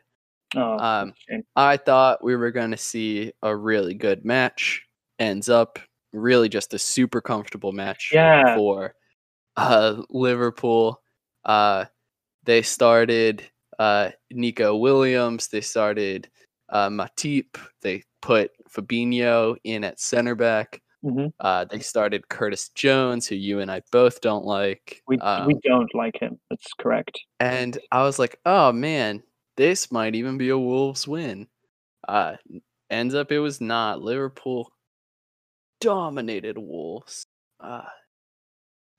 [0.55, 1.43] Oh, Um, that's a shame.
[1.55, 4.83] I thought we were going to see a really good match.
[5.19, 5.79] Ends up
[6.11, 8.55] really just a super comfortable match Yeah.
[8.55, 8.95] for
[9.57, 11.01] uh, Liverpool.
[11.45, 11.85] Uh,
[12.43, 13.43] they started
[13.79, 15.47] uh, Neco Williams.
[15.47, 16.29] They started
[16.69, 17.57] uh, Matip.
[17.81, 20.81] They put Fabinho in at center back.
[21.03, 25.01] hmm Uh, they started Curtis Jones, who you and I both don't like.
[25.07, 26.39] We Um, we don't like him.
[26.49, 27.19] That's correct.
[27.39, 29.21] and I was like, oh man,
[29.57, 31.47] this might even be a Wolves win.
[32.07, 32.35] Uh,
[32.89, 34.01] ends up it was not.
[34.01, 34.71] Liverpool
[35.79, 37.25] dominated Wolves.
[37.59, 37.83] Uh,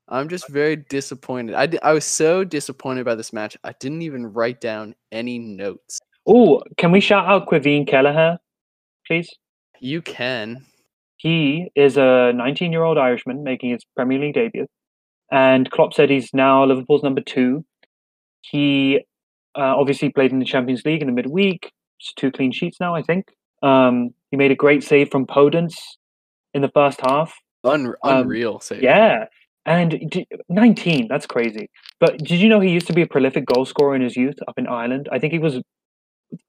[0.09, 1.55] I'm just very disappointed.
[1.55, 3.57] I, I was so disappointed by this match.
[3.65, 5.99] I didn't even write down any notes.
[6.27, 8.39] Oh, can we shout out Caoimhín Kelleher,
[9.07, 9.29] please?
[9.81, 10.65] You can.
[11.17, 14.67] He is a 19 year old Irishman making his Premier League debut.
[15.31, 17.65] And Klopp said he's now Liverpool's number two.
[18.43, 19.05] He
[19.57, 21.71] uh, obviously played in the Champions League in the midweek.
[22.01, 23.27] It's two clean sheets now, I think.
[23.63, 25.75] Um, he made a great save from Podence
[26.53, 27.35] in the first half.
[27.65, 28.83] Un- Um, unreal save.
[28.83, 29.27] Yeah.
[29.67, 31.71] And d- 19, that's crazy.
[31.99, 34.35] But did you know he used to be a prolific goal scorer in his youth
[34.47, 35.09] up in Ireland?
[35.11, 35.61] I think he was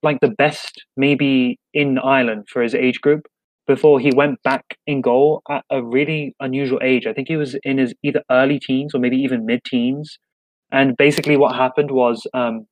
[0.03, 3.21] like the best maybe in Ireland for his age group
[3.67, 7.07] before he went back in goal at a really unusual age.
[7.07, 10.17] I think he was in his either early teens or maybe even mid teens.
[10.71, 12.65] And basically, what happened was um,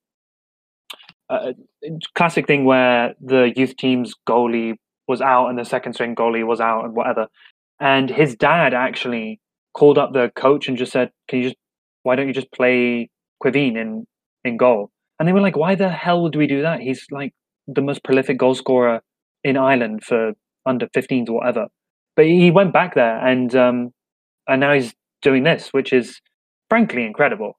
[1.29, 1.53] a
[1.83, 4.75] a classic thing where the youth team's goalie
[5.07, 7.27] was out and the second string goalie was out and whatever.
[7.79, 9.39] And his dad actually
[9.73, 11.57] called up the coach and just said, "Can you just
[12.03, 13.09] why don't you just play
[13.43, 14.05] Caoimhín in
[14.43, 16.79] in goal?" And they were like, "Why the hell would we do that?
[16.81, 17.33] He's like
[17.67, 19.01] the most prolific goal scorer
[19.43, 20.33] in Ireland for
[20.65, 21.67] under 15s or whatever."
[22.15, 23.91] But he went back there and um,
[24.47, 26.21] and now he's doing this, which is
[26.69, 27.53] frankly incredible.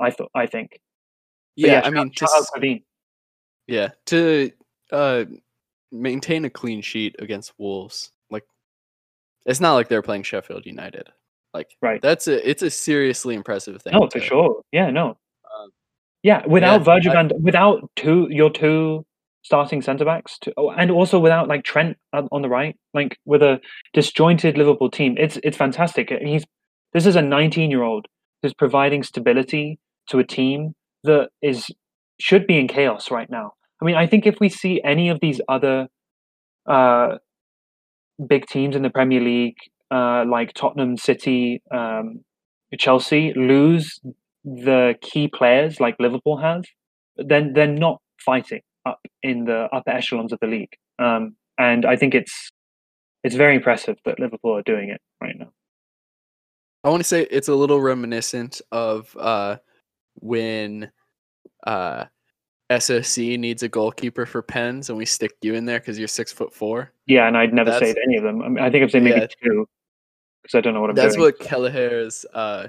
[0.00, 0.70] I thought I think.
[1.60, 2.82] But Yeah, I mean, to shout out s- Caoimhín.
[3.66, 4.50] Yeah, to
[4.92, 5.24] uh
[5.90, 8.44] maintain a clean sheet against Wolves, like
[9.46, 11.08] it's not like they're playing Sheffield United.
[11.54, 12.02] Like Right.
[12.02, 13.92] that's a it's a seriously impressive thing.
[13.94, 14.62] No, for sure.
[14.72, 15.10] Yeah, no.
[15.10, 15.70] Um,
[16.22, 19.06] Yeah, without yeah, Virgil van, without two your two
[19.42, 23.18] starting centre backs, to, oh, and also without like Trent on, on the right, like
[23.24, 23.60] with a
[23.92, 26.10] disjointed Liverpool team, it's it's fantastic.
[26.10, 26.44] He's
[26.92, 28.06] this is a 19 year old
[28.42, 31.70] who's providing stability to a team that is
[32.20, 33.52] should be in chaos right now.
[33.80, 35.88] I mean, I think if we see any of these other
[36.66, 37.16] uh,
[38.26, 39.56] big teams in the Premier League,
[39.90, 42.24] uh, like Tottenham, City, um,
[42.78, 44.00] Chelsea, lose
[44.44, 46.64] the key players like Liverpool have,
[47.16, 50.72] then they're not fighting up in the upper echelons of the league.
[50.98, 52.50] Um, and I think it's
[53.22, 55.50] it's very impressive that Liverpool are doing it right now.
[56.82, 59.56] I want to say it's a little reminiscent of uh
[60.16, 60.90] when
[61.64, 62.04] uh
[62.78, 66.32] SOC needs a goalkeeper for pens and we stick you in there because you're six
[66.32, 66.92] foot four.
[67.06, 68.42] Yeah, and I'd never That's- say any of them.
[68.42, 69.26] I, mean, I think I've said maybe Yeah.
[69.42, 69.68] two
[70.42, 71.26] because I don't know what I'm That's doing.
[71.26, 72.68] what Kelleher's uh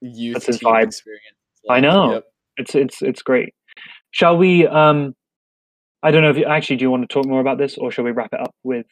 [0.00, 0.84] youth That's his vibe.
[0.84, 1.24] experience.
[1.64, 2.12] is I know.
[2.14, 2.24] Yep.
[2.58, 3.52] It's it's it's great.
[4.12, 4.66] Shall we?
[4.66, 5.14] Um,
[6.02, 7.90] I don't know if you actually do you want to talk more about this, or
[7.90, 8.86] shall we wrap it up with?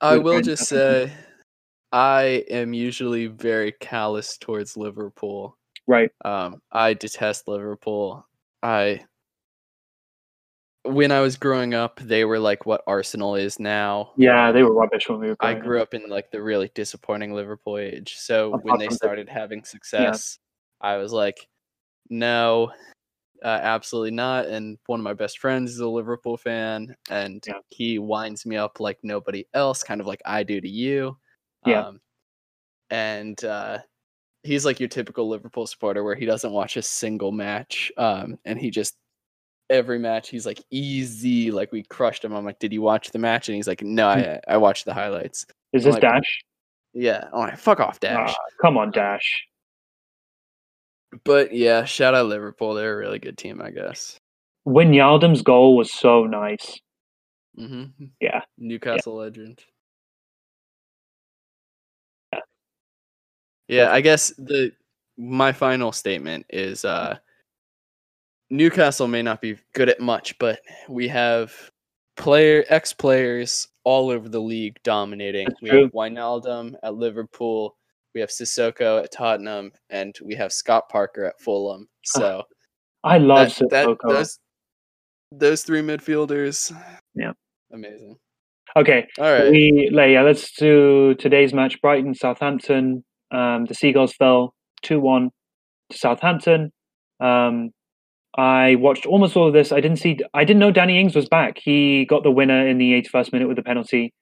[0.00, 1.12] I with will just say
[1.92, 5.56] I am usually very callous towards Liverpool.
[5.86, 6.10] Right.
[6.24, 8.26] Um, I detest Liverpool.
[8.62, 9.04] I
[10.84, 14.12] when I was growing up, they were like what Arsenal is now.
[14.16, 15.36] Yeah, Um, they were rubbish when we were.
[15.40, 15.64] I growing up.
[15.64, 18.16] grew up in like the really disappointing Liverpool age.
[18.16, 20.38] So when they started having success,
[20.80, 21.48] I was like,
[22.10, 22.72] no,
[23.44, 24.46] uh, absolutely not.
[24.46, 27.60] And one of my best friends is a Liverpool fan, and Yeah.
[27.68, 31.16] he winds me up like nobody else, kind of like I do to you.
[31.64, 31.86] Yeah.
[31.86, 32.00] Um,
[32.90, 33.78] and uh,
[34.42, 38.58] he's like your typical Liverpool supporter where he doesn't watch a single match, um, and
[38.58, 38.94] he just
[39.70, 42.32] every match he's like easy like we crushed him.
[42.34, 43.48] I'm like did you watch the match?
[43.48, 45.46] And he's like no i i watched the highlights.
[45.72, 46.44] Is I'm this like, Dash?
[46.92, 47.24] yeah.
[47.32, 48.34] I'm like fuck off dash.
[48.36, 49.46] Ah, come on, Dash.
[51.24, 52.74] but yeah shout out liverpool.
[52.74, 54.18] They're a really good team i guess.
[54.66, 56.78] Wijnaldum's goal was so nice.
[57.56, 57.84] hmm
[58.20, 58.42] Yeah.
[58.58, 59.64] newcastle legend
[63.72, 64.72] yeah i guess the
[65.16, 67.16] my final statement is uh
[68.50, 71.52] newcastle may not be good at much but we have
[72.16, 75.82] player ex players all over the league dominating That's we true.
[75.82, 77.76] have Wijnaldum at liverpool
[78.14, 81.88] we have Sissoko at Tottenham, and we have Scott Parker at Fulham.
[82.04, 82.42] So
[83.04, 84.08] I love that, that- Sissoko.
[84.08, 84.38] those
[85.30, 86.74] those three midfielders.
[87.14, 87.32] Yeah.
[87.72, 88.18] amazing.
[88.76, 90.22] Okay, All right, we like, yeah.
[90.22, 93.04] Let's do today's match: Brighton, Southampton.
[93.32, 95.30] Um, the Seagulls fell two one
[95.90, 96.70] to Southampton.
[97.20, 97.70] Um,
[98.36, 99.72] I watched almost all of this.
[99.72, 100.18] I didn't see.
[100.34, 101.58] I didn't know Danny Ings was back.
[101.62, 104.12] He got the winner in the 81st minute with a penalty.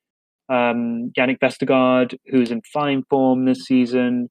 [0.48, 4.28] Um, Jannik Vestergaard, who's in fine form this season,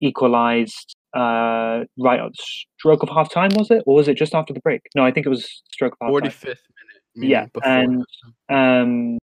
[0.00, 2.42] equalised uh, right at the
[2.78, 3.82] stroke of half time, was it?
[3.86, 4.80] Or was it just after the break?
[4.96, 6.36] No, I think it was stroke of half Forty time.
[6.36, 6.62] fifth
[7.14, 7.30] minute.
[7.30, 8.04] Yeah, and-
[8.48, 9.18] Um,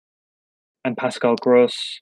[0.87, 2.01] and Pascal Gross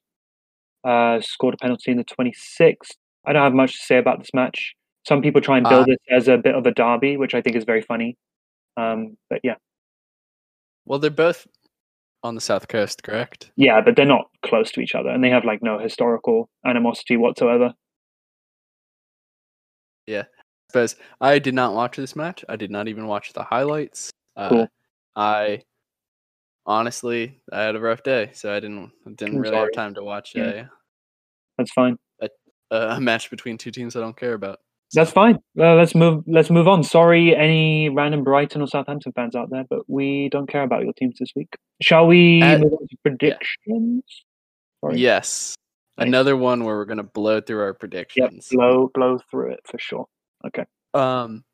[0.85, 2.93] uh, scored a penalty in the 26th.
[3.26, 4.74] I don't have much to say about this match.
[5.07, 7.41] Some people try and build Uh, it as a bit of a derby, which I
[7.43, 8.16] think is very funny.
[8.76, 9.57] Um, but yeah,
[10.85, 11.47] Well, they're both
[12.22, 13.51] on the south coast, correct?
[13.57, 17.16] yeah, but they're not close to each other, and they have like no historical animosity
[17.16, 17.74] whatsoever.
[20.07, 20.24] Yeah,
[20.68, 22.45] because I did not watch this match.
[22.49, 24.11] I did not even watch the highlights.
[24.37, 24.68] Uh, Cool.
[25.14, 25.62] I
[26.67, 29.65] honestly I had a rough day, so I didn't didn't I'm really sorry.
[29.67, 30.67] have time to watch Yeah.
[31.59, 31.99] That's fine.
[32.21, 32.29] a,
[32.71, 34.61] a match between two teams I don't care about.
[34.95, 35.39] That's fine.
[35.55, 36.23] Well, let's move.
[36.27, 36.83] Let's move on.
[36.85, 40.93] Sorry, any random Brighton or Southampton fans out there, but we don't care about your
[40.93, 41.49] teams this week.
[41.81, 44.03] Shall we Uh, move on to predictions?
[44.81, 44.99] Sorry.
[44.99, 45.55] Yes,
[45.97, 46.09] Nice.
[46.09, 47.79] another one where we're gonna blow through our Yep.
[47.79, 48.49] predictions.
[48.51, 50.07] Blow, blow through it for sure.
[50.47, 50.65] Okay.
[50.93, 51.45] Um,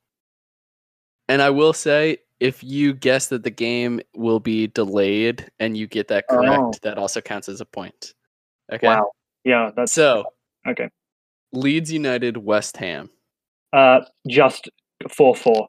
[1.29, 5.87] and I will say, if you guess that the game will be delayed and you
[5.87, 6.73] get that correct, Oh.
[6.83, 8.15] that also counts as a point.
[8.73, 8.87] Okay.
[8.87, 9.11] Wow.
[9.45, 10.25] Yeah, that's So
[10.67, 10.89] okay.
[11.53, 13.11] Leeds United, West Ham.
[13.73, 14.69] Uh, just
[15.11, 15.69] four four.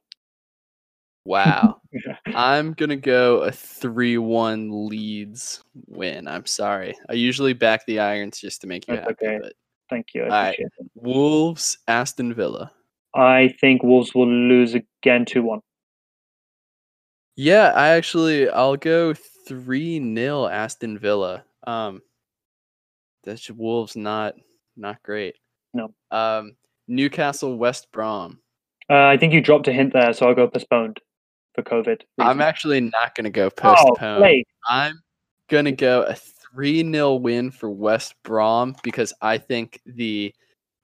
[1.26, 1.82] Wow.
[2.28, 6.28] I'm gonna go a three-one Leeds win.
[6.28, 6.96] I'm sorry.
[7.10, 9.40] I usually back the Irons just to make you That's happy, okay.
[9.42, 9.54] but
[9.90, 10.24] Thank you.
[10.24, 10.48] I All right.
[10.50, 10.92] appreciate it.
[10.96, 12.72] Wolves, Aston Villa.
[13.16, 15.62] I think Wolves will lose again two one.
[17.40, 21.46] Yeah, I actually I'll go three 0 Aston Villa.
[21.66, 22.02] Um,
[23.24, 24.36] that's Wolves not
[24.76, 25.36] not great.
[25.74, 25.94] No.
[26.12, 26.58] Um,
[26.90, 28.42] Newcastle, West Brom.
[28.90, 31.00] Uh, I think you dropped a hint there, so I'll go postponed
[31.56, 32.02] for COVID.
[32.18, 33.96] I'm actually not gonna go oh,
[34.68, 35.00] I'm
[35.48, 40.36] gonna go a 3 0 win for West Brom because I think the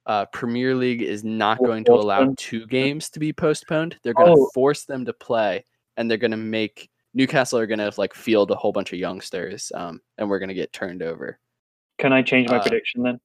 [0.05, 3.97] uh, Premier League is not going to allow two games to be postponed.
[4.03, 4.51] They're going to Oh.
[4.53, 5.65] force them to play,
[5.97, 8.99] and they're going to make Newcastle are going to like field a whole bunch of
[8.99, 11.39] youngsters, um, and we're going to get turned over.
[11.97, 13.19] Can I change my Uh, prediction then?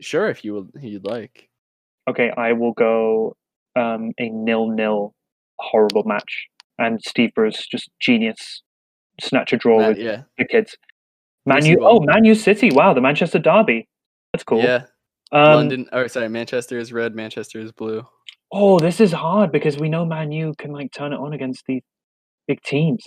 [0.00, 1.48] Sure, if you would, you'd like.
[2.08, 3.36] Okay, I will go
[3.76, 5.14] um, a nil-nil
[5.58, 6.48] horrible match,
[6.78, 8.62] and Steve Bruce just genius,
[9.20, 10.76] snatch a draw Matt, with yeah, the kids.
[11.46, 13.86] Man Brucey U, oh Man U City, wow, the Manchester derby,
[14.32, 14.62] that's cool.
[14.62, 14.84] yeah.
[15.32, 18.04] um, London, or sorry, Manchester is red, Manchester is blue.
[18.50, 21.64] Oh, this is hard because we know Man U can like turn it on against
[21.66, 21.82] these
[22.48, 23.06] big teams.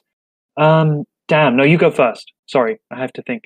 [0.56, 2.32] Um, damn, no, you go first.
[2.48, 3.44] Sorry, I have to think.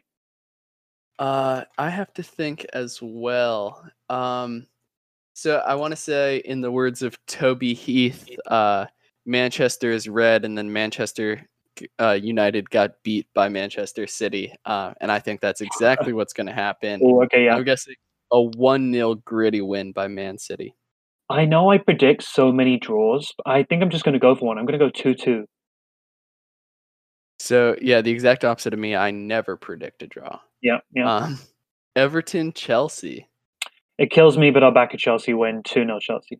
[1.18, 3.84] Uh, I have to think as well.
[4.10, 4.68] Um,
[5.34, 8.86] so I want to say, in the words of Toby Heath, uh,
[9.26, 11.48] Manchester is red, and then Manchester
[12.00, 16.48] uh, United got beat by Manchester City, uh, and I think that's exactly what's going
[16.48, 17.02] to happen.
[17.04, 17.56] Oh, okay, yeah.
[17.56, 17.96] I'm guessing
[18.32, 20.76] a one 0 gritty win by Man City.
[21.30, 24.36] I know I predict so many draws, but I think I'm just going to go
[24.36, 24.58] for one.
[24.58, 25.46] I'm going to go two-two.
[27.40, 28.96] So yeah, the exact opposite of me.
[28.96, 30.40] I never predict a draw.
[30.62, 31.14] Yeah, yeah.
[31.14, 31.40] Um,
[31.96, 33.28] Everton Chelsea.
[33.98, 35.64] it kills me, but I'll back a Chelsea win.
[35.64, 36.40] Two 0 Chelsea.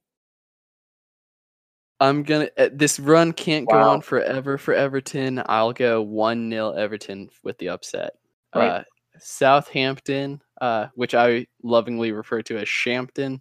[2.00, 2.50] I'm gonna.
[2.58, 5.42] Uh, this run can't go on forever for Everton.
[5.46, 8.14] I'll go one 0 Everton with the upset.
[8.54, 8.68] Right.
[8.68, 8.84] Uh,
[9.20, 13.40] Southampton, uh, which I lovingly refer to as Shampton.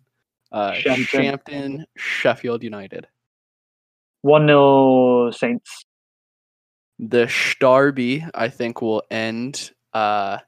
[0.53, 1.05] Uh, Shampton.
[1.05, 3.09] Shampton, Sheffield United.
[4.23, 5.85] One 0 Saints.
[6.99, 10.39] The Starby, I think, will end uh,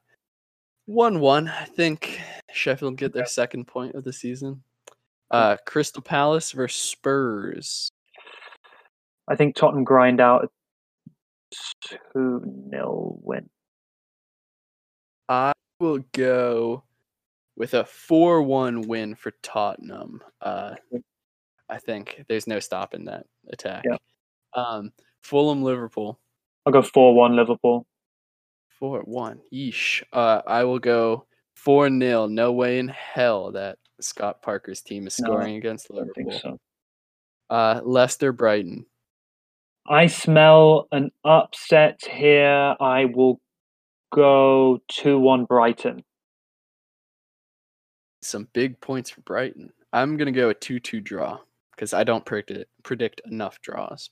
[0.87, 1.49] one one.
[1.49, 2.21] I think
[2.53, 4.63] Sheffield get their second point of the season.
[5.31, 7.91] Uh, Crystal Palace versus Spurs.
[9.29, 10.51] I think Tottenham grind out
[12.13, 13.49] two 0 win.
[15.29, 16.85] I will go
[17.57, 20.21] with a 4 1 win for Tottenham.
[20.41, 20.75] Uh,
[21.69, 23.85] I think there's no stopping that attack.
[23.85, 23.97] Yeah.
[24.55, 24.93] Um,
[25.23, 26.21] Fulham Liverpool
[26.67, 27.87] I'll go four one Liverpool.
[28.79, 29.41] 4 1.
[29.55, 30.03] Yeesh.
[30.13, 32.27] Uh, I will go 4 0.
[32.27, 36.29] No way in hell that Scott Parker's team is No, scoring against I don't think
[36.29, 36.59] Liverpool.
[37.51, 37.55] so.
[37.55, 38.85] Uh, Leicester Brighton.
[39.89, 42.75] I smell an upset here.
[42.79, 43.41] I will
[44.13, 46.03] go 2 1 Brighton.
[48.21, 49.73] Some big points for Brighton.
[49.93, 51.39] I'm going to go a 2 2 draw
[51.71, 54.11] because I don't predict, predict enough draws.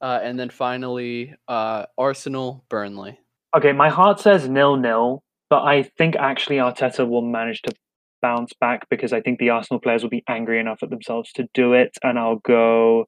[0.00, 3.18] Uh, and then finally, uh, Arsenal Burnley.
[3.56, 7.72] Okay, my heart says nil nil, but I think actually Arteta will manage to
[8.20, 11.46] bounce back because I think the Arsenal players will be angry enough at themselves to
[11.54, 11.96] do it.
[12.02, 13.06] And I'll go,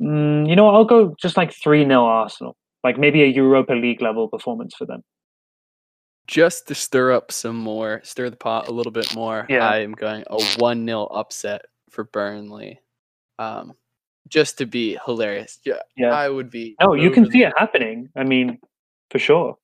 [0.00, 2.56] mm, you know, I'll go just like 3 0 Arsenal.
[2.84, 5.02] like maybe a Europa League level performance for them.
[6.26, 9.46] Just to stir up some more, stir the pot a little bit more.
[9.48, 9.66] Yeah.
[9.66, 12.80] I am going a one 0 upset for Burnley.
[13.38, 13.72] Um,
[14.28, 15.58] just to be hilarious.
[15.64, 16.10] Yeah, Yeah.
[16.10, 16.76] I would be.
[16.80, 18.08] Oh, you can see it happening.
[18.16, 18.58] I mean,
[19.10, 19.56] for sure.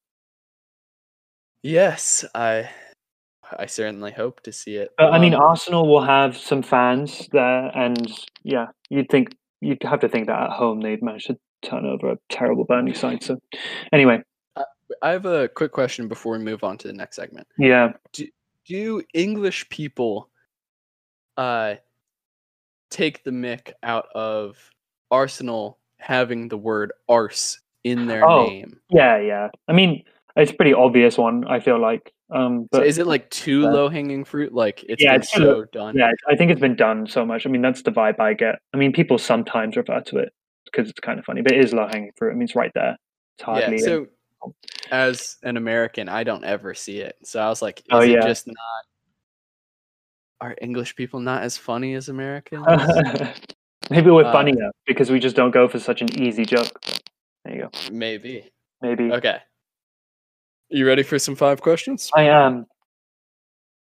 [1.62, 2.68] Yes, I.
[3.56, 4.90] I certainly hope to see it.
[4.96, 8.10] But I mean, Um, Arsenal will have some fans there, and
[8.42, 12.10] yeah, you'd think you'd have to think that at home they'd manage to turn over
[12.12, 13.22] a terrible Burnley side.
[13.22, 13.38] So,
[13.92, 14.22] anyway,
[15.02, 17.46] I have a quick question before we move on to the next segment.
[17.58, 17.92] yeah,
[18.66, 20.30] do English people
[21.36, 21.74] uh
[22.94, 24.56] take the mick out of
[25.10, 28.80] Arsenal having the word arse in their Oh, name?
[28.90, 29.48] yeah, yeah.
[29.68, 30.04] I mean,
[30.36, 31.44] it's a pretty obvious one.
[31.46, 33.70] I feel like, um, So but is it like too Yeah.
[33.70, 34.52] low hanging fruit?
[34.54, 35.96] Like it's Yeah, it's so done.
[35.96, 37.46] yeah, I think it's been done so much.
[37.46, 38.56] I mean, that's the vibe I get.
[38.72, 40.32] I mean, people sometimes refer to it
[40.66, 42.30] because it's kind of funny, but it is low hanging fruit.
[42.30, 42.96] I mean, it's right there.
[43.38, 43.78] It's Yeah, hardly.
[43.78, 44.06] so
[44.90, 47.16] as an American, I don't ever see it.
[47.24, 48.20] So I was like, is Oh, it yeah.
[48.26, 48.56] just not
[50.40, 52.64] are English people not as funny as Americans?
[53.90, 56.80] Maybe we're Uh, funnier because we just don't go for such an easy joke.
[57.44, 57.70] There you go.
[57.92, 58.50] Maybe.
[58.80, 59.38] Maybe Okay.
[60.70, 62.10] You ready for some five questions?
[62.16, 62.66] I am.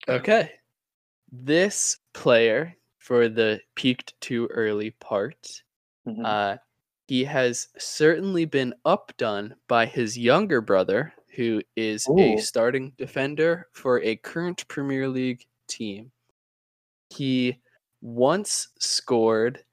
[0.07, 0.51] Okay.
[1.31, 5.63] This player for the peaked too early part,
[6.07, 6.25] Mhm.
[6.25, 6.57] uh,
[7.07, 14.01] he has certainly been updone by his younger brother, who is a starting defender for
[14.01, 16.11] a current Premier League team.
[17.11, 17.59] He
[18.01, 19.63] once scored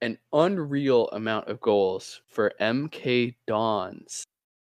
[0.00, 4.24] an unreal amount of goals for MK Dons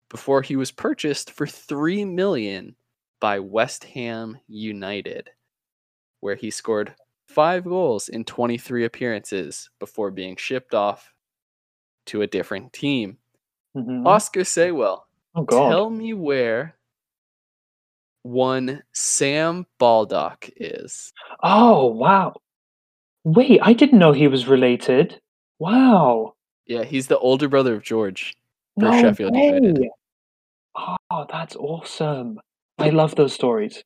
[0.09, 2.75] before he was purchased for 3 million
[3.21, 5.31] by West Ham United,
[6.21, 6.95] where he scored
[7.27, 11.13] five goals in 23 appearances before being shipped off
[12.07, 13.19] to a different team.
[13.77, 14.07] Mhm.
[14.07, 15.03] Oscar Saywell,
[15.35, 15.69] Oh God.
[15.69, 16.78] tell me where
[18.23, 21.13] one Sam Baldock is.
[21.43, 22.35] Oh wow.
[23.25, 25.21] Wait, I didn't know he was related.
[25.59, 26.35] Wow.
[26.67, 28.35] Yeah, he's the older brother of George.
[28.79, 29.89] For No Sheffield United.
[30.77, 32.39] Oh, that's awesome.
[32.79, 33.83] I love those stories.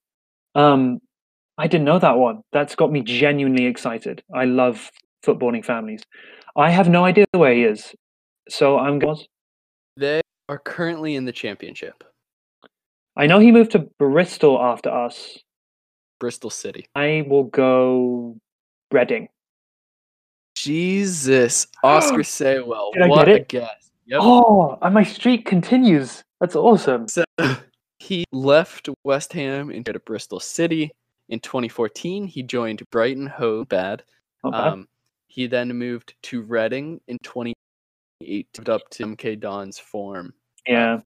[0.54, 1.00] Um,
[1.56, 2.42] I didn't know that one.
[2.52, 4.22] That's got me genuinely excited.
[4.34, 4.90] I love
[5.24, 6.02] footballing families.
[6.56, 7.94] I have no idea where he is,
[8.48, 9.18] so I'm going.
[9.96, 12.04] They are currently in the championship,
[13.16, 15.38] I know he moved to Bristol after us.
[16.18, 16.86] Bristol City.
[16.94, 18.36] I will go
[18.90, 19.28] Reading.
[20.54, 22.92] Jesus, Oscar Saywell.
[22.92, 23.48] Did I what get a it?
[23.48, 23.90] guess.
[24.06, 24.20] Yep.
[24.22, 26.22] Oh, and my streak continues.
[26.40, 27.08] That's awesome.
[27.08, 27.24] So
[27.98, 30.90] he left West Ham and go to Bristol City.
[31.28, 34.02] In 2014, he joined Brighton Hove Bad.
[34.42, 34.54] Bad.
[34.54, 34.88] Um,
[35.28, 40.34] he then moved to Reading in 2008, moved up to MK Don's form
[40.66, 41.00] yeah.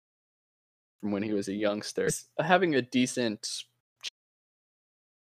[1.01, 2.09] From when he was a youngster.
[2.39, 3.65] Having a decent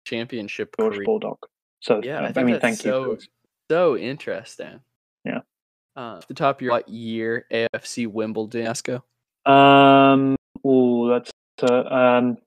[0.04, 1.04] championship George career.
[1.04, 1.38] Bulldog.
[1.80, 2.90] So Yeah, I I, mean, that's thank you.
[2.90, 3.28] so- for this.
[3.70, 4.80] So interesting.
[5.24, 5.40] Yeah.
[5.96, 9.02] Uh, off the top of your what year AFC Wimbledon Asco?
[9.50, 10.34] Um.
[10.64, 11.30] Oh, that's
[11.62, 12.38] uh, um.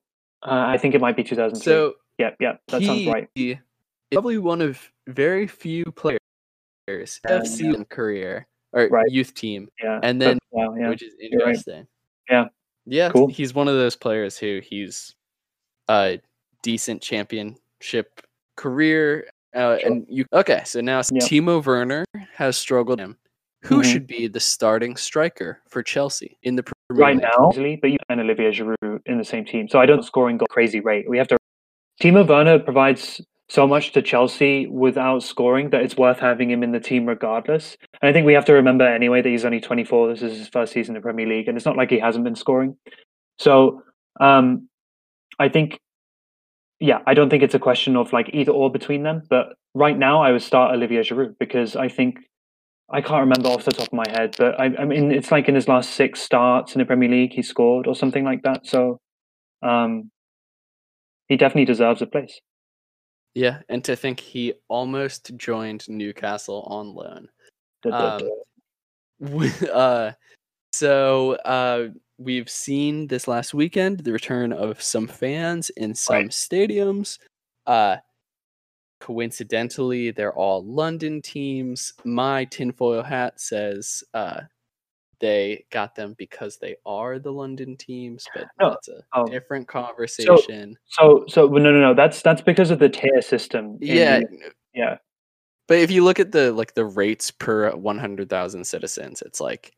[0.42, 1.64] Uh, I think it might be 2003.
[1.64, 3.28] So yeah, yeah, that sounds right.
[4.12, 4.78] probably one of
[5.08, 6.18] very few players
[6.88, 9.10] Yeah, FC in career or Right.
[9.10, 10.90] youth team, Yeah, and then that's- wow, yeah.
[10.90, 11.32] which is right.
[11.32, 11.86] interesting.
[12.28, 12.48] Yeah.
[12.86, 13.28] Yeah, Cool.
[13.28, 15.14] he's one of those players who he's
[15.88, 16.20] a
[16.62, 18.20] decent championship
[18.56, 19.26] career.
[19.54, 19.86] Uh, Sure.
[19.86, 20.62] And you okay?
[20.64, 21.20] So now Yeah.
[21.22, 23.16] Timo Werner has struggled him.
[23.64, 23.84] Who Mhm.
[23.92, 27.22] should be the starting striker for Chelsea in the Premier right League?
[27.22, 30.44] now, but you and Olivier Giroud in the same team, so I don't scoring go
[30.50, 31.08] crazy rate.
[31.08, 31.36] We have to.
[32.02, 36.72] Timo Werner provides so much to Chelsea without scoring that it's worth having him in
[36.72, 37.76] the team regardless.
[38.00, 40.08] And I think we have to remember anyway that he's only 24.
[40.08, 42.24] This is his first season in the Premier League, and it's not like he hasn't
[42.24, 42.76] been scoring.
[43.38, 43.82] So
[44.20, 44.68] um,
[45.38, 45.78] I think,
[46.80, 49.22] yeah, I don't think it's a question of like either or between them.
[49.28, 52.20] But right now, I would start Olivier Giroud because I think
[52.90, 55.48] I can't remember off the top of my head, but I, I mean, it's like
[55.48, 58.66] in his last six starts in the Premier League, he scored or something like that.
[58.66, 59.00] So,
[59.62, 60.10] um,
[61.28, 62.40] he definitely deserves a place.
[63.34, 67.28] Yeah, and to think he almost joined Newcastle on loan.
[67.92, 68.30] Um,
[69.72, 70.12] uh,
[70.72, 71.88] so uh,
[72.18, 76.30] we've seen this last weekend the return of some fans in some Right.
[76.30, 77.18] stadiums.
[77.66, 77.96] Uh,
[79.00, 81.92] coincidentally, they're all London teams.
[82.04, 84.42] My tinfoil hat says uh,
[85.24, 89.26] they got them because they are the London teams, but No, that's a oh.
[89.26, 90.76] different conversation.
[90.84, 91.94] So, so well, no, no, no.
[91.94, 93.78] That's that's because of the tier system.
[93.80, 94.96] yeah, the- yeah,
[95.66, 99.72] But if you look at the like the rates per 100,000 citizens, it's like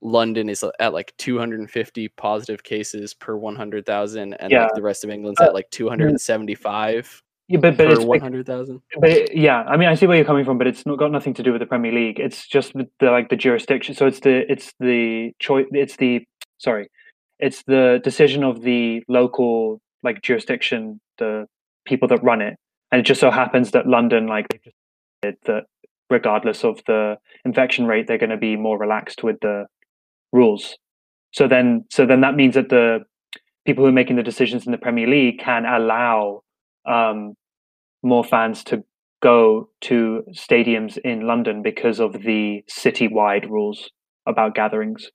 [0.00, 4.64] London is at like 250 positive cases per 100,000, and Yeah.
[4.64, 7.22] like the rest of England's Uh, at like 275
[7.52, 8.80] Yeah, but but it's 100,000.
[8.98, 11.12] but it- yeah, I mean, I see where you're coming from, but it's not got
[11.12, 12.18] nothing to do with the Premier League.
[12.18, 13.94] It's just with the like the jurisdiction.
[13.94, 15.66] So it's the it's the choice.
[15.72, 16.24] It's the
[16.58, 16.88] sorry,
[17.38, 21.46] it's the decision of the local like jurisdiction, the
[21.84, 22.56] people that run it,
[22.90, 24.46] and it just so happens that London, like,
[25.22, 25.64] that
[26.10, 29.66] regardless of the infection rate, they're going to be more relaxed with the
[30.32, 30.76] rules.
[31.32, 33.00] So then, so then that means that the
[33.64, 36.42] people who are making the decisions in the Premier League can allow
[36.86, 37.34] um,
[38.02, 38.84] more fans to
[39.22, 43.90] go to stadiums in London because of the city-wide rules
[44.26, 45.10] about gatherings.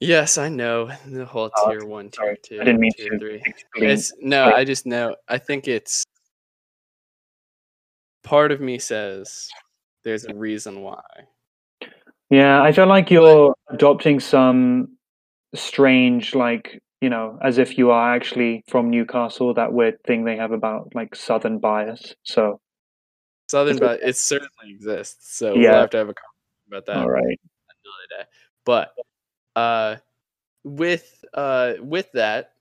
[0.00, 2.38] Yes, I know the whole Oh, tier one, tier sorry.
[2.42, 3.42] two, I didn't mean tier to three.
[3.44, 3.90] explain.
[3.90, 4.54] It's no, Wait.
[4.54, 5.16] I just know.
[5.28, 6.04] I think it's
[8.22, 9.48] part of me says
[10.02, 11.00] there's a reason why.
[12.30, 14.96] Yeah, I feel like you're adopting some
[15.54, 19.52] strange, like you know, as if you are actually from Newcastle.
[19.52, 22.14] That weird thing they have about like southern bias.
[22.22, 22.62] So,
[23.50, 25.36] Southern, but it certainly exists.
[25.36, 25.72] So Yeah.
[25.72, 27.38] we'll have to have a conversation about that all right.
[27.84, 28.28] another day.
[28.64, 28.94] But
[29.54, 29.96] uh,
[30.64, 32.52] with uh, with that,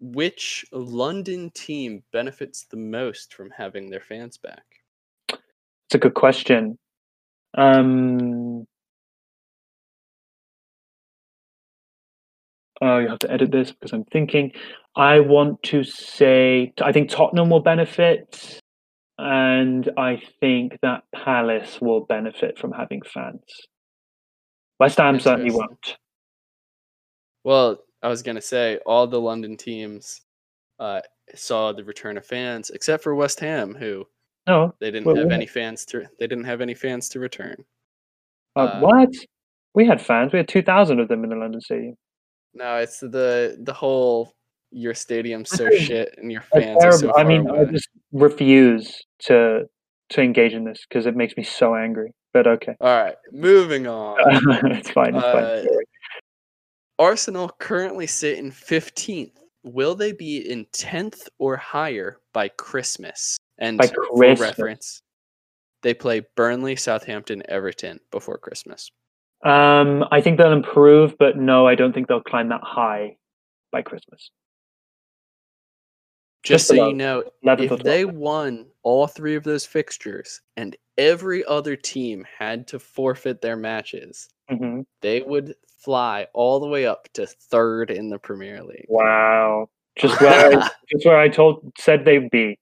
[0.00, 4.64] which London team benefits the most from having their fans back?
[5.30, 6.76] It's a good question.
[7.54, 8.66] Um,
[12.82, 14.52] oh, you have to edit this because I'm thinking.
[14.96, 18.60] I want to say I think Tottenham will benefit,
[19.18, 23.42] and I think that Palace will benefit from having fans.
[24.80, 25.96] West Ham certainly won't.
[27.44, 30.22] Well, I was gonna say all the London teams
[30.78, 31.00] uh,
[31.34, 34.06] saw the return of fans, except for West Ham, who
[34.46, 36.06] No, they didn't Well, have any fans to.
[36.18, 37.56] They didn't have any fans to return.
[38.54, 39.14] uh, Uh, what?
[39.74, 40.32] We had fans.
[40.32, 41.96] We had two thousand of them in the London Stadium.
[42.56, 44.32] No, it's the the whole
[44.72, 47.60] your stadium's so shit and your fans are so I mean, away.
[47.60, 49.68] I just refuse to
[50.10, 52.12] to engage in this because it makes me so angry.
[52.32, 54.16] But okay, All right, moving on.
[54.72, 55.14] it's fine.
[55.14, 55.78] It's Uh, fine.
[56.98, 59.32] Arsenal currently sit in 15th.
[59.64, 63.36] Will they be in 10th or higher by Christmas?
[63.58, 65.02] And By for reference,
[65.82, 68.90] they play Burnley, Southampton, Everton before Christmas.
[69.44, 73.16] Um, I think they'll improve, but no, I don't think they'll climb that high
[73.70, 74.30] by Christmas.
[76.42, 76.88] Just Just so below.
[76.88, 82.68] you know, if they won all three of those fixtures and every other team had
[82.68, 88.08] to forfeit their matches, hmm they would fly all the way up to third in
[88.08, 88.86] the Premier League.
[88.88, 92.58] Wow, just where I, just where I told said they'd be.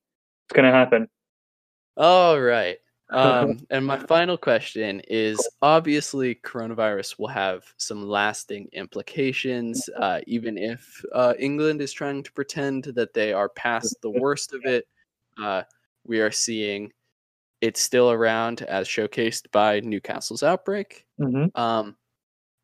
[0.47, 1.09] It's gonna happen.
[1.97, 2.79] All right.
[3.11, 10.57] Um, and my final question is obviously coronavirus will have some lasting implications, uh, even
[10.59, 14.87] if uh, England is trying to pretend that they are past the worst of it.
[15.41, 15.63] Uh,
[16.05, 16.93] we are seeing
[17.61, 21.07] it's still around as showcased by Newcastle's outbreak.
[21.19, 21.97] hmm Um,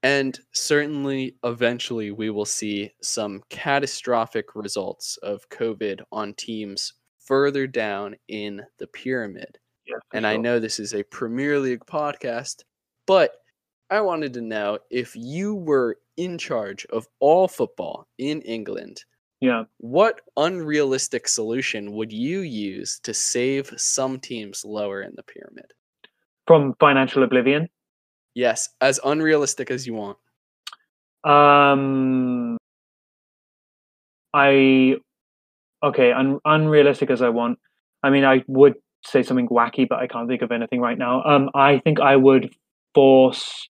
[0.02, 8.16] and certainly, eventually, we will see some catastrophic results of COVID on teams further down
[8.28, 9.58] in the pyramid.
[9.90, 12.62] Yeah, And I know this is a Premier League podcast,
[13.06, 13.32] but
[13.90, 19.04] I wanted to know if you were in charge of all football in England,
[19.40, 19.64] Yeah.
[19.78, 25.72] what unrealistic solution would you use to save some teams lower in the pyramid?
[26.46, 27.68] From financial oblivion.
[28.34, 30.18] Yes, as unrealistic as you want.
[31.24, 32.56] Um,
[34.32, 34.96] I
[35.82, 37.58] okay, un, unrealistic as I want.
[38.02, 38.74] I mean, I would
[39.05, 41.22] say something wacky, but I can't think of anything right now.
[41.24, 42.55] Um, I think I would
[42.94, 43.68] force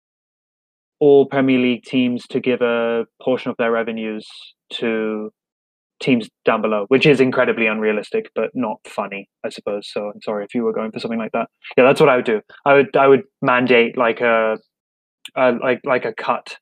[0.99, 4.27] all Premier League teams to give a portion of their revenues
[4.73, 5.31] to
[6.01, 9.89] teams down below, which is incredibly unrealistic, but not funny, I suppose.
[9.91, 11.47] So I'm sorry if you were going for something like that.
[11.77, 12.41] Yeah, that's what I would do.
[12.65, 14.57] I would I would mandate like a,
[15.35, 16.57] a like like a cut,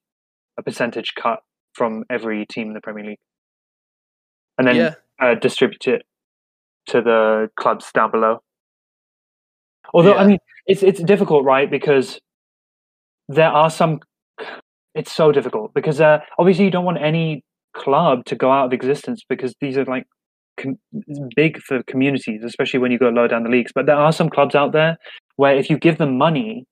[0.57, 1.39] a percentage cut
[1.73, 3.19] from every team in the Premier League,
[4.57, 6.03] and then yeah, uh, distribute it
[6.87, 8.41] to the clubs down below.
[9.93, 11.69] Although I mean, it's it's difficult, right?
[11.69, 12.19] Because
[13.27, 13.99] there are some.
[14.95, 17.43] It's so difficult because uh, obviously you don't want any
[17.75, 20.05] club to go out of existence because these are like
[20.59, 20.79] com-
[21.35, 23.71] big for communities, especially when you go lower down the leagues.
[23.73, 24.97] But there are some clubs out there
[25.35, 26.65] where if you give them money,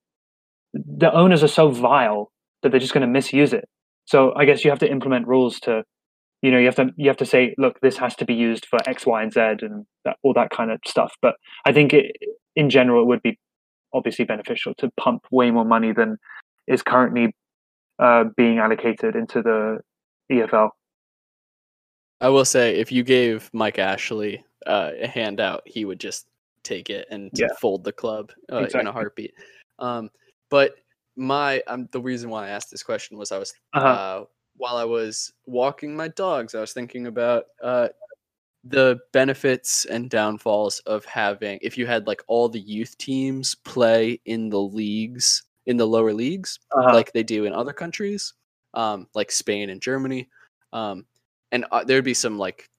[0.73, 2.31] the owners are so vile
[2.63, 3.65] that they're just going to misuse it.
[4.05, 5.83] So I guess you have to implement rules to,
[6.41, 8.65] you know, you have to you have to say, look, this has to be used
[8.65, 11.13] for X, Y, and Z, and that, all that kind of stuff.
[11.21, 11.35] But
[11.65, 12.15] I think it,
[12.55, 13.37] in general, it would be
[13.93, 16.17] obviously beneficial to pump way more money than
[16.67, 17.35] is currently
[17.99, 19.79] uh, being allocated into the
[20.31, 20.69] EFL.
[22.21, 26.27] I will say, if you gave Mike Ashley uh, a handout, he would just
[26.63, 27.47] take it and Yeah.
[27.59, 29.33] fold the club uh, in a heartbeat.
[29.79, 30.09] Um,
[30.49, 30.75] but
[31.15, 33.87] my um, the reason why I asked this question was I was Uh-huh.
[33.87, 34.25] uh,
[34.57, 37.89] while I was walking my dogs, I was thinking about uh,
[38.65, 44.19] the benefits and downfalls of having if you had like all the youth teams play
[44.25, 46.93] in the leagues in the lower leagues Uh-huh.
[46.93, 48.33] like they do in other countries,
[48.73, 50.27] um, like Spain and Germany,
[50.73, 51.05] um,
[51.51, 52.69] and uh, there'd be some like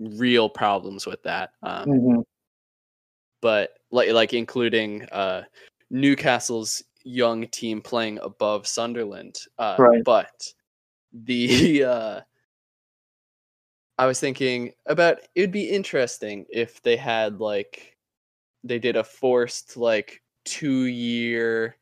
[0.00, 1.50] real problems with that.
[1.62, 2.24] Um, Mhm.
[3.40, 5.42] but like like including uh,
[5.90, 9.36] Newcastle's young team playing above Sunderland.
[9.58, 10.04] Uh, Right.
[10.04, 10.52] But
[11.12, 12.20] the uh,
[13.98, 17.96] I was thinking about it would be interesting if they had like
[18.64, 21.76] they did a forced like two year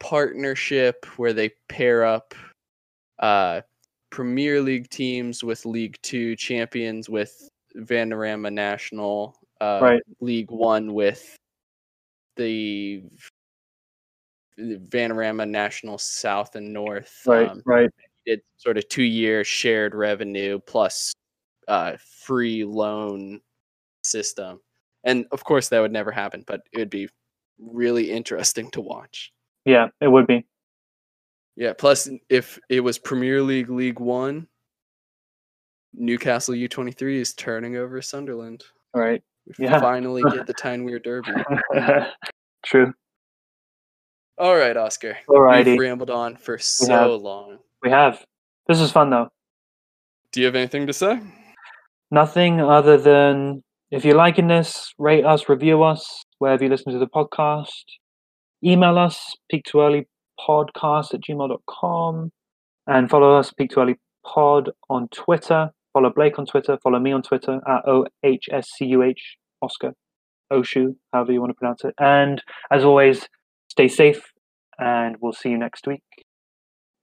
[0.00, 2.34] partnership where they pair up
[3.18, 3.60] uh
[4.10, 10.02] Premier League teams with League Two champions with Vanarama National, uh, Right.
[10.20, 11.36] League One with
[12.36, 13.02] the
[14.58, 17.20] Vanarama National South and North.
[17.26, 17.90] Right, Um, right.
[18.24, 21.12] did sort of two year shared revenue plus
[21.68, 23.40] uh, free loan
[24.02, 24.60] system.
[25.04, 27.08] And of course, that would never happen, but it would be
[27.60, 29.32] really interesting to watch.
[29.64, 30.44] Yeah, it would be.
[31.56, 31.72] Yeah.
[31.76, 34.48] Plus, if it was Premier League League One,
[35.94, 38.64] Newcastle U23 is turning over Sunderland.
[38.94, 39.22] Right.
[39.58, 39.80] We Yeah.
[39.80, 41.32] finally get the Tyne-Wear Derby.
[42.64, 42.92] True.
[44.38, 45.16] All right, Oscar.
[45.28, 45.64] Alrighty.
[45.66, 47.22] We've rambled on for so have.
[47.22, 47.58] long.
[47.82, 48.24] We have.
[48.68, 49.28] This is fun though.
[50.32, 51.20] Do you have anything to say?
[52.10, 56.98] Nothing other than if you're liking this, rate us, review us, wherever you listen to
[56.98, 57.84] the podcast.
[58.64, 60.06] Email us, peak too early
[60.40, 62.30] podcast at gmail.com.
[62.86, 65.70] And follow us, peak too early pod on Twitter.
[65.92, 66.78] Follow Blake on Twitter.
[66.82, 69.20] Follow me on Twitter at OHSCUH
[69.62, 69.92] Oscar.
[70.52, 71.94] Oshu, however you want to pronounce it.
[71.98, 73.28] And as always,
[73.68, 74.32] stay safe
[74.78, 76.02] and we'll see you next week.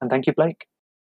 [0.02, 0.65] And thank you, Blake.